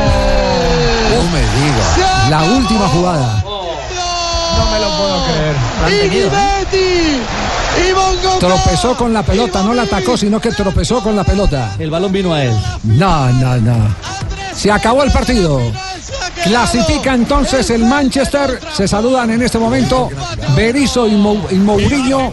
[1.11, 2.29] No me digas.
[2.29, 3.43] La última jugada.
[3.45, 5.55] No me lo puedo creer.
[5.89, 7.21] Y Guidetti.
[7.77, 11.75] Y Bongo Tropezó con la pelota, no la atacó, sino que tropezó con la pelota.
[11.77, 12.57] El balón vino a él.
[12.83, 14.14] No, no, no.
[14.55, 15.59] Se acabó el partido.
[16.43, 18.59] Clasifica entonces el Manchester.
[18.73, 20.09] Se saludan en este momento
[20.55, 22.31] Berizzo y, y Mourinho.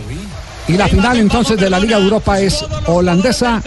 [0.69, 3.61] Y la final entonces de la Liga Europa es holandesa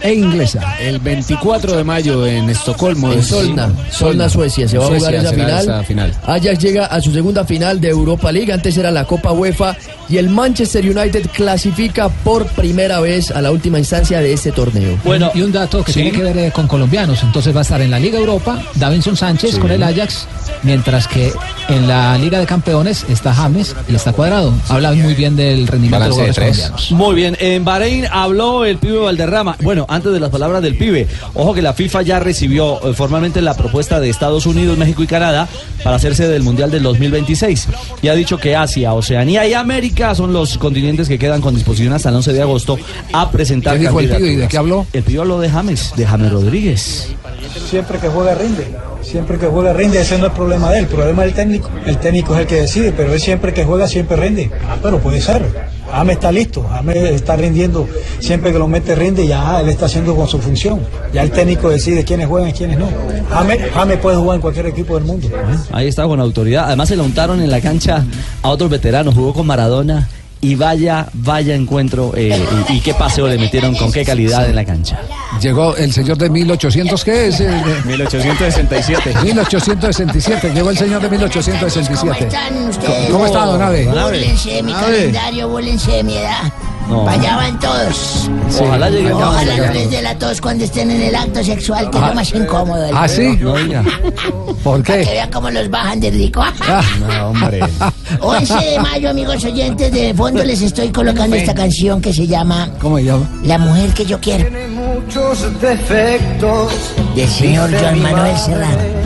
[0.00, 0.76] e inglesa.
[0.80, 3.12] El 24 de mayo en Estocolmo.
[3.12, 4.66] En es- Solna, Solna, Suecia.
[4.66, 5.62] Se va a jugar esa final.
[5.62, 6.12] esa final.
[6.26, 8.52] Ajax llega a su segunda final de Europa League.
[8.52, 9.76] Antes era la Copa UEFA.
[10.08, 14.98] Y el Manchester United clasifica por primera vez a la última instancia de este torneo.
[15.04, 16.02] Bueno, y un dato que Sí.
[16.02, 17.22] tiene que ver eh, con colombianos.
[17.22, 19.58] Entonces va a estar en la Liga Europa Davinson Sánchez Sí.
[19.60, 20.26] con el Ajax,
[20.62, 21.32] mientras que
[21.68, 24.52] en la Liga de Campeones está James y está Cuadrado.
[24.68, 26.92] Hablan muy bien del rendimiento de colombianos.
[26.92, 29.56] Muy bien, en Bahrein habló el pibe Valderrama.
[29.62, 33.40] Bueno, antes de las palabras del pibe, ojo que la FIFA ya recibió eh, formalmente
[33.40, 35.48] la propuesta de Estados Unidos, México y Canadá
[35.82, 37.68] para hacerse del Mundial del 2026.
[38.02, 41.92] Y ha dicho que Asia, Oceanía y América son los continentes que quedan con disposición
[41.92, 42.78] hasta el 11 de agosto
[43.12, 44.86] a presentar ¿Qué dijo el pibe y de qué habló?
[44.92, 47.14] El pibe habló de James, de James Rodríguez.
[47.68, 48.66] Siempre que juega rinde,
[49.02, 51.70] siempre que juega rinde, ese no es el problema de él, el problema del técnico.
[51.86, 54.50] El técnico es el que decide, pero él siempre que juega siempre rinde.
[54.68, 55.73] Ah, pero puede ser.
[55.94, 57.88] James está listo, James está rindiendo,
[58.18, 60.80] siempre que lo mete rinde, ya él está haciendo con su función.
[61.12, 62.88] Ya el técnico decide quiénes juegan y quiénes no.
[63.30, 65.28] James, James puede jugar en cualquier equipo del mundo.
[65.72, 66.64] Ahí está con autoridad.
[66.66, 68.04] Además se le untaron en la cancha
[68.42, 69.14] a otros veteranos.
[69.14, 70.08] Jugó con Maradona
[70.44, 72.38] y vaya, vaya encuentro eh,
[72.68, 75.00] y, y qué paseo le metieron con qué calidad en la cancha.
[75.40, 77.40] Llegó el señor de 1800, ¿qué es?
[77.86, 79.14] 1867.
[79.22, 82.28] 1867, llegó el señor de 1867.
[83.10, 83.86] ¿Cómo está, don Ave?
[83.86, 84.84] Búrlense de mi Ave.
[84.96, 86.52] calendario, búrlense de mi edad.
[86.94, 87.04] No.
[87.04, 88.30] Para allá van todos.
[88.60, 91.90] Ojalá lleguemos a Ojalá no les dé la tos cuando estén en el acto sexual,
[91.90, 92.08] que es Ah.
[92.08, 92.86] lo más incómodo.
[92.94, 93.36] ¿Ah, sí?
[93.38, 93.56] juego.
[94.62, 95.10] ¿Por Para que qué?
[95.10, 96.42] vean cómo los bajan de rico.
[97.00, 97.60] No, hombre.
[98.20, 102.68] 11 de mayo, amigos oyentes, de fondo les estoy colocando esta canción que se llama
[102.80, 103.28] ¿Cómo se llama?
[103.42, 104.48] La mujer que yo quiero.
[104.70, 106.72] Muchos defectos.
[107.16, 109.03] Del señor Joan Manuel Serrano.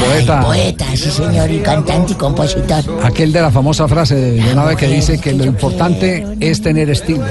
[0.00, 0.40] Poeta.
[0.40, 2.82] Poeta, sí señor, y cantante y compositor.
[3.02, 7.24] Aquel de la famosa frase de Ave que dice que lo importante es tener estilo.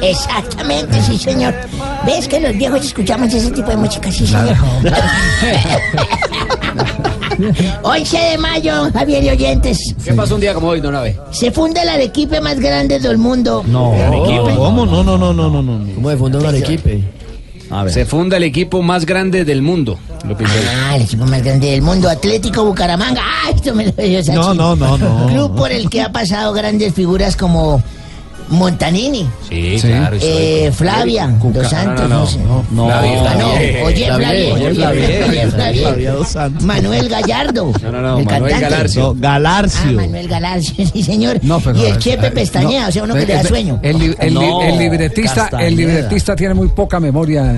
[0.00, 1.54] Exactamente, sí señor.
[2.06, 4.10] ¿Ves que los viejos escuchamos ese tipo de música?
[4.12, 4.56] Sí señor.
[7.82, 9.94] 11 de mayo, Javier y oyentes.
[10.04, 11.18] ¿Qué pasó un día como hoy, don Ave?
[11.32, 13.64] Se funda el Arequipe más grande del mundo.
[13.66, 13.92] No.
[14.56, 14.86] ¿Cómo?
[14.86, 15.94] No, no, no, no, no, no.
[15.94, 17.02] ¿Cómo se funda un Arequipe?
[17.88, 19.98] Se funda el equipo más grande del mundo.
[20.26, 20.36] Lo.
[20.86, 23.20] Ah, el equipo más grande del mundo, Atlético Bucaramanga.
[23.22, 25.26] Ah, esto me lo dio No, no, no, no.
[25.26, 27.82] Club por el que ha pasado grandes figuras como
[28.48, 29.26] Montanini.
[29.48, 30.16] Sí, claro.
[30.20, 32.38] Eh, Flavia, Dos Santos, no, no, sé.
[32.38, 32.86] no, no.
[32.86, 33.10] Flavia.
[33.30, 33.84] Ah, no, Flavia.
[33.84, 34.74] oye, Flavia, Flavia, oye,
[35.50, 35.80] Flavia.
[35.82, 36.62] Flavia, Dos Santos.
[36.64, 37.72] Manuel Gallardo.
[37.82, 38.60] No, no, no, el Manuel cantante.
[38.74, 39.02] Galarcio.
[39.02, 39.80] No, Galarcio.
[39.90, 41.38] Ah, Manuel Galarcio, sí, señor.
[41.42, 42.88] No, pero- y el Chepe Pestañea, no.
[42.88, 43.80] o sea, uno que le da sueño.
[43.82, 47.56] El, li- el el libretista, el libretista tiene muy poca memoria.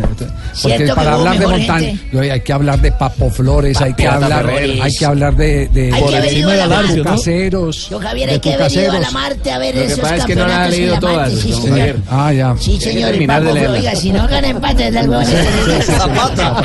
[0.62, 2.32] Porque para hablar de mejor Montan, gente.
[2.32, 6.02] hay que hablar de Papo Flores, hay que hablar, hay que hablar de, de, Hay
[6.04, 7.02] que haber ido a la Marte.
[7.02, 7.88] caseros.
[7.90, 9.10] Don Javier, de hay que ido a la.
[9.10, 11.96] Marte a ver esos campeonatos leído todas, sí, señor.
[12.08, 12.54] Ah, ya.
[12.58, 16.62] Sí, señor, terminar de oiga, si no da el huevo en el Zapata.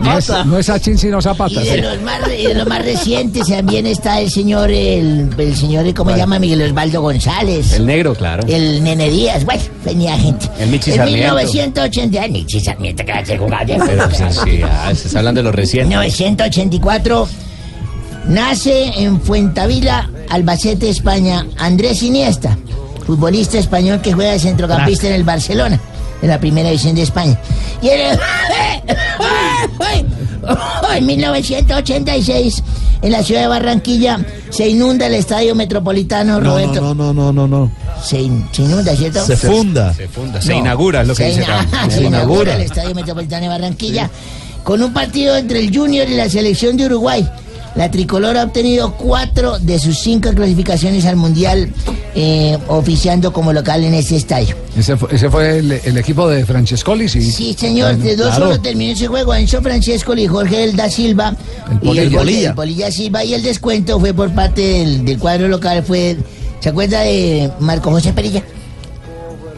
[0.00, 1.62] No es, no es Achín sino Zapata.
[1.62, 5.56] Y de los más, y de los más recientes también está el señor, el, el
[5.56, 6.38] señor, ¿cómo se llama?
[6.38, 7.72] Miguel Osvaldo González.
[7.72, 8.44] El negro, claro.
[8.48, 10.48] El Nene Díaz, bueno, venía gente.
[10.58, 11.34] El Michi En Sarmiento.
[11.34, 13.12] 1980, el Michi Sarmiento, que.
[13.26, 15.88] Pero, sí, sí, ah, se está hablando de los recientes.
[15.88, 17.28] 1984
[18.28, 22.58] nace en Fuentavila, Albacete, España, Andrés Iniesta,
[23.06, 25.80] futbolista español que juega de centrocampista en el Barcelona,
[26.22, 27.38] en la primera división de España.
[27.80, 28.18] Y en,
[30.96, 32.62] en 1986,
[33.02, 34.18] en la ciudad de Barranquilla,
[34.50, 36.80] se inunda el estadio metropolitano No, Roberto.
[36.80, 37.70] no, no, no, no, no.
[38.02, 39.24] Se, in- se inunda, ¿cierto?
[39.24, 39.92] Se funda.
[39.94, 41.90] Se funda, se inaugura, es lo que se dice ina- acá.
[41.90, 44.10] Se, inaugura el Estadio Metropolitano de Barranquilla
[44.62, 47.28] con un partido entre el Junior y la selección de Uruguay.
[47.76, 51.70] La tricolor ha obtenido cuatro de sus cinco clasificaciones al Mundial,
[52.14, 54.56] eh, oficiando como local en este estadio.
[54.78, 57.20] Ese fue, ese fue el, el equipo de Francescoli, sí.
[57.30, 58.44] Sí, señor, Bueno, de dos claro.
[58.46, 59.34] solo terminó ese juego.
[59.34, 61.36] Enzo Francesco y Jorge del da Silva.
[61.82, 62.54] El y el, de-
[62.86, 63.24] el Silva.
[63.24, 65.82] Y el descuento fue por parte del, del cuadro local.
[65.86, 66.16] fue
[66.60, 68.42] ¿Se acuerda de Marco José Perilla?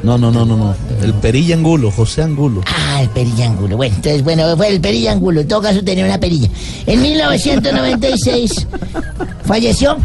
[0.03, 0.75] No, no, no, no, no.
[1.03, 2.63] El Perilla Angulo, José Angulo.
[2.67, 3.77] Ah, el perillangulo.
[3.77, 5.41] Bueno, entonces, bueno, fue el perillangulo.
[5.41, 6.49] En todo caso, tenía una perilla.
[6.87, 8.67] En 1996
[9.45, 9.97] falleció.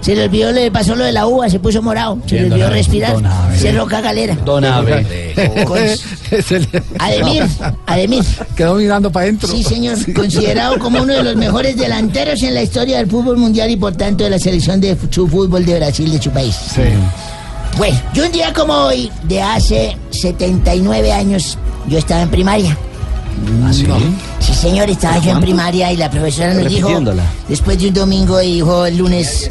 [0.00, 2.70] Se le olvidó, le pasó lo de la uva, se puso morado, se le olvidó
[2.70, 3.16] respirar,
[3.58, 4.36] se roca galera.
[4.44, 4.64] Don
[6.98, 7.44] Ademir,
[7.86, 8.24] Ademir.
[8.54, 9.48] Quedó mirando para adentro.
[9.48, 9.96] Sí, señor.
[10.14, 13.96] Considerado como uno de los mejores delanteros en la historia del fútbol mundial y por
[13.96, 16.54] tanto de la selección de su fútbol de Brasil de su país.
[16.54, 16.82] Sí.
[17.76, 21.58] Bueno, y un día como hoy, de hace 79 años,
[21.88, 22.76] yo estaba en primaria.
[23.64, 23.86] ¿Ah, sí?
[24.40, 26.88] Sí, señor, estaba yo en primaria y la profesora nos dijo,
[27.48, 29.50] después de un domingo, dijo el lunes,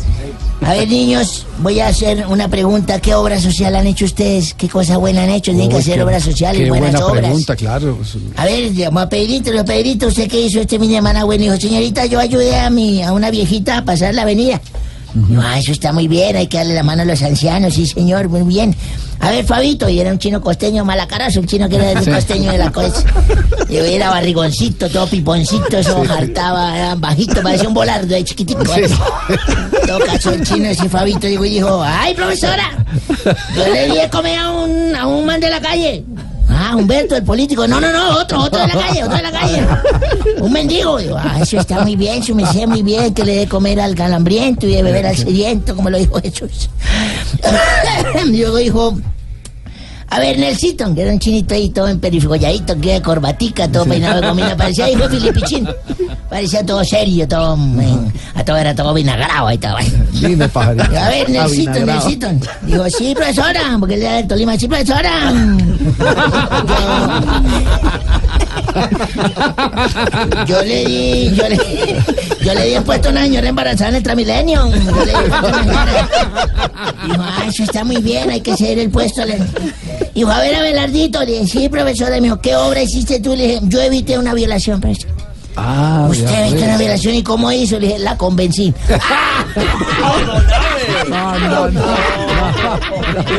[0.61, 2.99] A ver, niños, voy a hacer una pregunta.
[2.99, 4.55] ¿Qué obra social han hecho ustedes?
[4.55, 5.51] ¿Qué cosa buena han hecho?
[5.51, 7.21] Tienen que hacer obras sociales, Qué buenas buena obras.
[7.25, 7.99] pregunta, claro.
[8.37, 11.23] A ver, llamo a Pedrito, lo Pedrito, ¿usted qué hizo este fin de semana?
[11.25, 14.59] Bueno, dijo, señorita, yo ayudé a mi, a una viejita a pasar la avenida.
[15.15, 17.87] No, ah, eso está muy bien, hay que darle la mano a los ancianos, sí
[17.87, 18.75] señor, muy bien.
[19.21, 22.11] A ver, Fabito, y era un chino costeño malacarazo, un chino que era Sí.
[22.11, 23.03] costeño de la cosa.
[23.69, 28.61] Y era barrigoncito, todo piponcito, eso jartaba, era bajito, parecía un volardo de chiquitico.
[28.75, 28.87] ¿eh?
[29.87, 32.77] Todo cacho el chino ese Fabito y dijo, ay profesora,
[33.55, 36.03] yo le di de comer a un, a un man de la calle.
[36.57, 37.67] Ah, Humberto, el político.
[37.67, 39.67] No, no, no, otro, otro de la calle, otro de la calle.
[40.39, 40.97] Un mendigo.
[40.97, 43.93] Digo, ah, eso está muy bien, su me muy bien, que le dé comer al
[43.93, 46.69] calambriento y de beber al sediento, como lo dijo Jesús.
[48.25, 48.97] Luego dijo,
[50.15, 54.21] a ver, Nelsito, que era un chinito ahí todo emperifolladito, que de corbatica, todo peinado
[54.21, 55.67] de gomina, parecía hijo de Filipichín.
[56.29, 59.75] Parecía todo serio, todo, mm, a todo era todo vinagrado ahí todo.
[60.13, 60.85] Dime, pajarito.
[60.99, 61.85] A ver, Nelsito.
[61.85, 62.27] Nelsito.
[62.63, 64.57] Digo, sí, profesora, porque él era del Tolima.
[64.57, 65.33] Sí, profesora.
[68.39, 68.44] Yo
[70.63, 71.57] le di, yo le,
[72.43, 74.69] yo le di el puesto a una señora embarazada en el Tramilenio.
[74.69, 76.09] Yo le di el puesto a.
[77.07, 79.25] Dijo, ah, eso está muy bien, hay que ceder el puesto.
[79.25, 79.39] Le-
[80.13, 81.19] Dijo, a ver, Abelardito.
[81.23, 82.11] Le dije, sí, profesora.
[82.17, 83.35] Me dijo, ¿qué obra hiciste tú?
[83.35, 85.09] Le dije, yo evité una violación, profesor.
[85.57, 86.63] Ah, Usted evitó pues.
[86.63, 88.73] una violación y cómo hizo, le dije, la convencí.
[91.09, 91.81] No, no, no.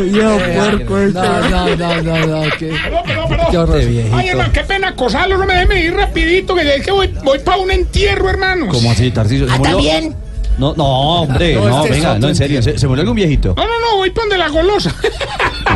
[0.01, 1.19] Viejo puerco este.
[1.21, 2.51] No, no, no, no, no.
[2.59, 3.47] Qué, Perdón, perdón.
[3.51, 3.81] qué horror.
[4.15, 7.39] Ay, hermano, qué pena acosarlo, no me déjeme ir rapidito, que es que voy, voy
[7.41, 8.69] para un entierro, hermanos.
[8.71, 9.47] ¿Cómo así, Tarcisio?
[9.49, 9.59] ¿Se Ah?
[9.63, 10.15] ¿también?
[10.59, 10.85] No, no,
[11.23, 13.55] hombre, No, no, este es venga, no, en serio, ¿se, se murió algún viejito?
[13.57, 14.95] No, no, no, voy para donde la golosa.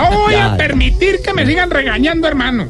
[0.10, 2.68] voy Ya, a permitir que me sigan regañando, hermano.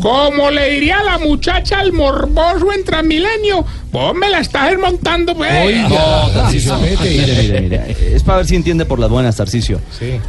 [0.00, 5.50] Como le diría la muchacha al morboso en Transmilenio, vos me la estás desmontando, pues.
[5.88, 9.80] No, Tarcisio, mire, mire, mire, es para ver si entiende por las buenas, Tarcisio.
[9.98, 10.20] Sí.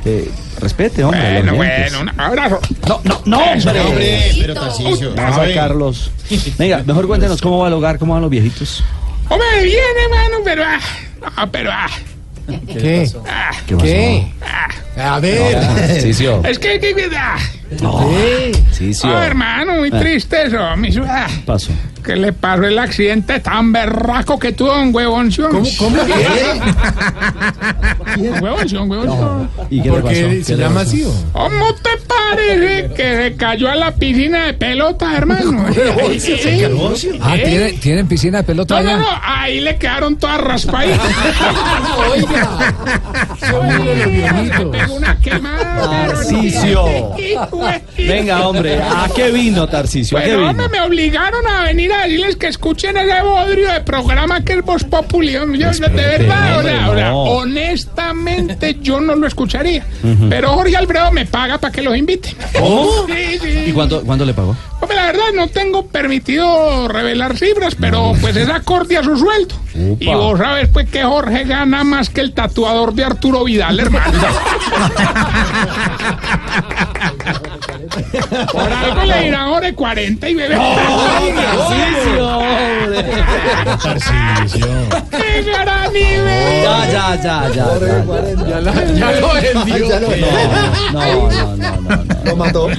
[0.60, 2.60] respete, hombre, Bueno, bueno, un abrazo.
[2.88, 3.80] No, no, no, hombre.
[3.82, 5.14] Hombre, pero Tarcisio.
[5.16, 6.12] Vamos a Carlos.
[6.58, 8.84] Venga, mejor cuéntenos cómo va el hogar, cómo van los viejitos.
[9.30, 10.64] Hombre, bien, hermano, pero.
[10.66, 10.80] Ah,
[11.36, 11.70] ah, pero.
[11.72, 11.88] Ah,
[12.48, 12.60] ¿Qué?
[12.66, 13.12] ¿Qué?
[13.68, 13.78] ¿Qué?
[13.78, 15.02] ¿Qué?
[15.02, 15.58] A ver.
[15.58, 16.42] Oh.
[16.48, 17.38] Es que, que, que ah,
[17.82, 18.10] no.
[18.66, 19.10] Tarcisio.
[19.10, 20.00] Ah, hermano, muy Ah.
[20.00, 20.58] triste eso.
[20.78, 21.28] Mi ciudad.
[21.46, 21.72] Pasó.
[22.04, 25.30] Que le pasó el accidente tan berraco que tuvo un huevón.
[25.36, 25.98] ¿Cómo, cómo
[28.42, 29.50] Huevón, huevón.
[29.70, 30.14] ¿Y qué le pasó?
[30.48, 31.26] ¿Qué le pasó?
[31.34, 35.66] ¿Cómo te parece que se cayó a la piscina de pelota, hermano?
[37.22, 37.44] Ah, ¿Eh?
[37.44, 38.98] ¿tienen, ¿tienen piscina de pelota No, no, allá?
[39.00, 41.02] no, ahí le quedaron todas raspaditas.
[43.40, 46.14] Se pegó una quemada.
[47.98, 49.78] Venga, hombre, ¿a qué vino, qué
[50.12, 50.50] Bueno, vino?
[50.50, 54.62] hombre, me obligaron a venir a decirles que escuchen ese bodrio de programa que es
[54.64, 55.34] Voz Populi.
[55.34, 57.24] Yo, de verdad, sea, no.
[57.24, 59.86] honestamente yo no lo escucharía.
[60.30, 62.36] Pero Jorge Alfredo me paga para que los invite.
[62.58, 62.88] ¿Cómo?
[63.08, 63.64] Sí, sí.
[63.68, 64.56] ¿Y cuánto, cuánto le pagó?
[64.80, 69.56] Hombre, la verdad no tengo permitido revelar cifras, pero pues es acorde a su sueldo.
[70.00, 74.18] Y vos sabes pues que Jorge gana más que el tatuador de Arturo Vidal, hermano.
[78.52, 80.58] Por algo le dirán Jorge 40 y bebé.
[85.12, 86.64] ¡Qué gran nivel!
[86.64, 87.66] Ya, ya, ya, ya.
[88.48, 88.98] Ya, lo vendió.
[88.98, 90.28] Ya lo vendió.
[90.94, 92.04] No, no, no, no.
[92.26, 92.70] Lo mató.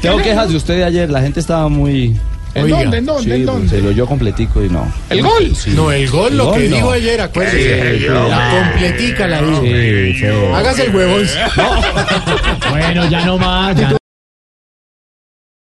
[0.00, 2.18] Tengo quejas de usted de ayer, la gente estaba muy...
[2.56, 2.78] ¿En Oiga.
[2.78, 3.68] dónde, en dónde, Sí, en dónde?
[3.68, 4.90] Se lo oyó completico y no.
[5.10, 5.54] ¿El gol?
[5.54, 5.70] Sí.
[5.74, 6.76] No, el gol, lo que no.
[6.76, 7.98] dijo ayer, acuérdese.
[7.98, 8.06] Sí.
[8.06, 9.62] Completica la dijo.
[9.62, 10.26] Sí, sí.
[10.54, 11.26] Hágase el huevón.
[12.70, 13.76] Bueno, ya no más.
[13.76, 13.96] ya